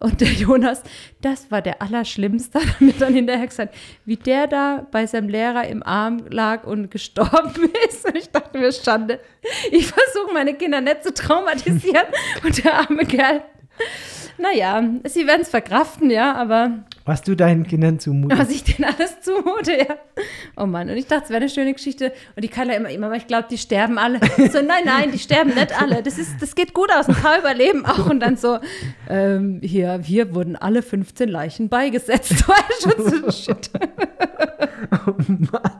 Und 0.00 0.20
der 0.20 0.28
Jonas, 0.28 0.82
das 1.22 1.50
war 1.50 1.60
der 1.60 1.82
Allerschlimmste, 1.82 2.60
hat 2.66 2.80
mir 2.80 2.92
dann 2.92 3.14
hinterher 3.14 3.46
gesagt, 3.46 3.74
wie 4.04 4.16
der 4.16 4.46
da 4.46 4.86
bei 4.92 5.06
seinem 5.06 5.28
Lehrer 5.28 5.66
im 5.66 5.82
Arm 5.82 6.24
lag 6.30 6.64
und 6.64 6.90
gestorben 6.90 7.70
ist. 7.88 8.06
Und 8.06 8.16
ich 8.16 8.30
dachte 8.30 8.58
mir, 8.58 8.72
Schande, 8.72 9.18
ich 9.72 9.86
versuche 9.86 10.32
meine 10.32 10.54
Kinder 10.54 10.80
nicht 10.80 11.02
zu 11.02 11.12
traumatisieren. 11.12 12.06
Und 12.44 12.64
der 12.64 12.74
arme 12.74 13.04
Kerl, 13.06 13.42
naja, 14.38 14.82
sie 15.04 15.26
werden 15.26 15.42
es 15.42 15.48
verkraften, 15.48 16.10
ja, 16.10 16.34
aber. 16.34 16.84
Was 17.08 17.22
du 17.22 17.34
deinen 17.34 17.66
Kindern 17.66 17.98
zumutest. 17.98 18.38
Was 18.38 18.50
ich 18.50 18.64
denen 18.64 18.84
alles 18.84 19.22
zumute, 19.22 19.78
ja. 19.78 19.96
Oh 20.58 20.66
Mann, 20.66 20.90
und 20.90 20.96
ich 20.98 21.06
dachte, 21.06 21.24
es 21.24 21.30
wäre 21.30 21.40
eine 21.40 21.48
schöne 21.48 21.72
Geschichte. 21.72 22.12
Und 22.36 22.44
die 22.44 22.48
kann 22.48 22.68
ja 22.68 22.74
immer, 22.74 22.90
immer, 22.90 23.10
ich 23.14 23.26
glaube, 23.26 23.48
die 23.50 23.56
sterben 23.56 23.96
alle. 23.96 24.20
So, 24.52 24.60
nein, 24.60 24.82
nein, 24.84 25.10
die 25.10 25.18
sterben 25.18 25.54
nicht 25.54 25.80
alle. 25.80 26.02
Das, 26.02 26.18
ist, 26.18 26.42
das 26.42 26.54
geht 26.54 26.74
gut 26.74 26.90
aus. 26.92 27.08
Ein 27.08 27.14
paar 27.14 27.38
überleben 27.38 27.86
auch. 27.86 28.10
Und 28.10 28.20
dann 28.20 28.36
so, 28.36 28.58
ähm, 29.08 29.60
hier, 29.62 30.00
hier 30.02 30.34
wurden 30.34 30.54
alle 30.56 30.82
15 30.82 31.30
Leichen 31.30 31.70
beigesetzt. 31.70 32.44
Shit. 33.30 33.70
oh 35.06 35.14
Mann. 35.16 35.72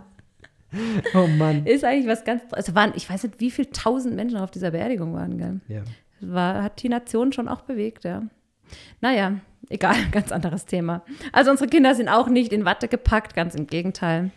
Oh 1.14 1.26
Mann. 1.26 1.66
Ist 1.66 1.84
eigentlich 1.84 2.06
was 2.06 2.24
ganz. 2.24 2.42
Also 2.52 2.74
waren, 2.74 2.92
ich 2.96 3.10
weiß 3.10 3.24
nicht, 3.24 3.38
wie 3.38 3.50
viele 3.50 3.70
tausend 3.70 4.16
Menschen 4.16 4.38
auf 4.38 4.50
dieser 4.50 4.70
Beerdigung 4.70 5.12
waren, 5.12 5.36
gell? 5.36 5.60
Ja. 5.68 5.82
War, 6.20 6.62
hat 6.62 6.82
die 6.82 6.88
Nation 6.88 7.34
schon 7.34 7.48
auch 7.48 7.60
bewegt, 7.60 8.04
ja. 8.04 8.22
Naja, 9.00 9.34
egal, 9.68 9.96
ganz 10.12 10.32
anderes 10.32 10.66
Thema. 10.66 11.02
Also 11.32 11.50
unsere 11.50 11.68
Kinder 11.68 11.94
sind 11.94 12.08
auch 12.08 12.28
nicht 12.28 12.52
in 12.52 12.64
Watte 12.64 12.88
gepackt, 12.88 13.34
ganz 13.34 13.54
im 13.54 13.66
Gegenteil. 13.66 14.30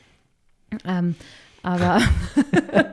Ähm, 0.85 1.15
aber 1.63 2.01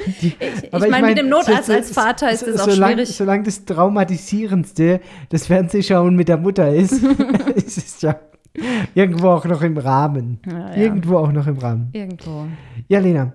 Die, 0.22 0.28
ich, 0.28 0.72
ich 0.72 0.88
meine, 0.90 1.08
mit 1.08 1.18
dem 1.18 1.28
Notarzt 1.28 1.66
so, 1.66 1.72
als 1.72 1.92
Vater 1.92 2.30
ist 2.30 2.40
so, 2.40 2.46
das 2.46 2.60
auch 2.60 2.70
solang, 2.70 2.92
schwierig. 2.92 3.16
Solange 3.16 3.42
das 3.44 3.64
Traumatisierendste 3.64 5.00
das 5.28 5.46
Fernsehschauen 5.46 6.14
mit 6.16 6.28
der 6.28 6.38
Mutter 6.38 6.72
ist, 6.74 7.02
ist 7.54 7.78
es 7.78 8.00
ja 8.00 8.18
irgendwo 8.94 9.28
auch 9.28 9.44
noch 9.44 9.62
im 9.62 9.76
Rahmen. 9.76 10.40
Ja, 10.46 10.76
irgendwo 10.76 11.14
ja. 11.14 11.20
auch 11.20 11.32
noch 11.32 11.46
im 11.46 11.58
Rahmen. 11.58 11.90
Irgendwo. 11.92 12.46
Ja, 12.88 12.98
Lena, 12.98 13.32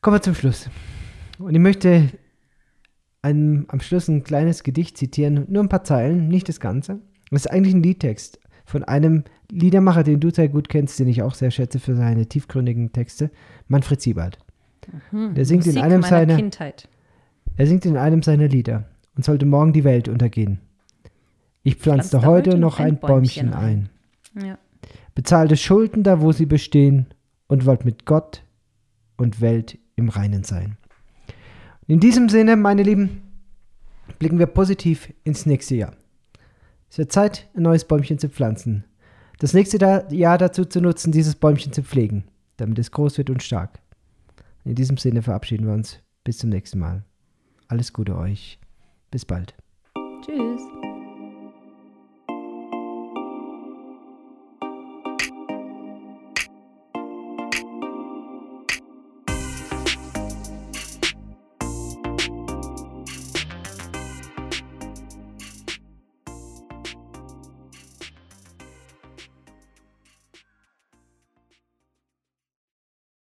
kommen 0.00 0.16
wir 0.16 0.22
zum 0.22 0.34
Schluss. 0.34 0.68
Und 1.38 1.54
ich 1.54 1.60
möchte 1.60 2.10
ein, 3.24 3.64
am 3.68 3.80
Schluss 3.80 4.08
ein 4.08 4.22
kleines 4.22 4.62
Gedicht 4.62 4.98
zitieren, 4.98 5.46
nur 5.48 5.62
ein 5.62 5.68
paar 5.68 5.84
Zeilen, 5.84 6.28
nicht 6.28 6.48
das 6.48 6.60
Ganze. 6.60 7.00
Das 7.30 7.46
ist 7.46 7.50
eigentlich 7.50 7.74
ein 7.74 7.82
Liedtext 7.82 8.38
von 8.66 8.84
einem 8.84 9.24
Liedermacher, 9.50 10.04
den 10.04 10.20
du 10.20 10.30
sehr 10.30 10.48
gut 10.48 10.68
kennst, 10.68 10.98
den 10.98 11.08
ich 11.08 11.22
auch 11.22 11.34
sehr 11.34 11.50
schätze 11.50 11.78
für 11.78 11.96
seine 11.96 12.26
tiefgründigen 12.26 12.92
Texte, 12.92 13.30
Manfred 13.66 14.00
Siebald. 14.00 14.38
Mhm, 15.10 15.34
der 15.34 15.44
singt 15.44 15.66
Musik 15.66 15.76
in 15.76 15.82
einem 15.82 16.02
seiner 16.02 16.36
Kindheit. 16.36 16.88
Er 17.56 17.66
singt 17.66 17.86
in 17.86 17.96
einem 17.96 18.22
seiner 18.22 18.48
Lieder 18.48 18.84
und 19.16 19.24
sollte 19.24 19.46
morgen 19.46 19.72
die 19.72 19.84
Welt 19.84 20.08
untergehen. 20.08 20.60
Ich 21.62 21.76
pflanzte 21.76 22.18
heute, 22.18 22.50
heute 22.50 22.58
noch 22.58 22.78
ein 22.78 22.98
Bäumchen, 22.98 23.50
Bäumchen 23.50 23.54
ein. 23.54 23.88
ein. 24.34 24.46
Ja. 24.46 24.58
Bezahlte 25.14 25.56
Schulden 25.56 26.02
da, 26.02 26.20
wo 26.20 26.32
sie 26.32 26.46
bestehen 26.46 27.06
und 27.46 27.64
wollte 27.64 27.86
mit 27.86 28.04
Gott 28.04 28.44
und 29.16 29.40
Welt 29.40 29.78
im 29.96 30.08
Reinen 30.08 30.44
sein. 30.44 30.76
In 31.86 32.00
diesem 32.00 32.28
Sinne, 32.28 32.56
meine 32.56 32.82
Lieben, 32.82 33.22
blicken 34.18 34.38
wir 34.38 34.46
positiv 34.46 35.12
ins 35.22 35.44
nächste 35.44 35.74
Jahr. 35.74 35.92
Es 36.90 36.96
wird 36.96 37.12
Zeit, 37.12 37.48
ein 37.54 37.62
neues 37.62 37.84
Bäumchen 37.84 38.18
zu 38.18 38.28
pflanzen. 38.28 38.84
Das 39.38 39.52
nächste 39.52 40.06
Jahr 40.10 40.38
dazu 40.38 40.64
zu 40.64 40.80
nutzen, 40.80 41.12
dieses 41.12 41.34
Bäumchen 41.34 41.72
zu 41.72 41.82
pflegen, 41.82 42.24
damit 42.56 42.78
es 42.78 42.90
groß 42.90 43.18
wird 43.18 43.30
und 43.30 43.42
stark. 43.42 43.80
In 44.64 44.74
diesem 44.74 44.96
Sinne 44.96 45.22
verabschieden 45.22 45.66
wir 45.66 45.74
uns. 45.74 45.98
Bis 46.22 46.38
zum 46.38 46.48
nächsten 46.48 46.78
Mal. 46.78 47.04
Alles 47.68 47.92
Gute 47.92 48.16
euch. 48.16 48.58
Bis 49.10 49.26
bald. 49.26 49.54
Tschüss. 50.24 50.73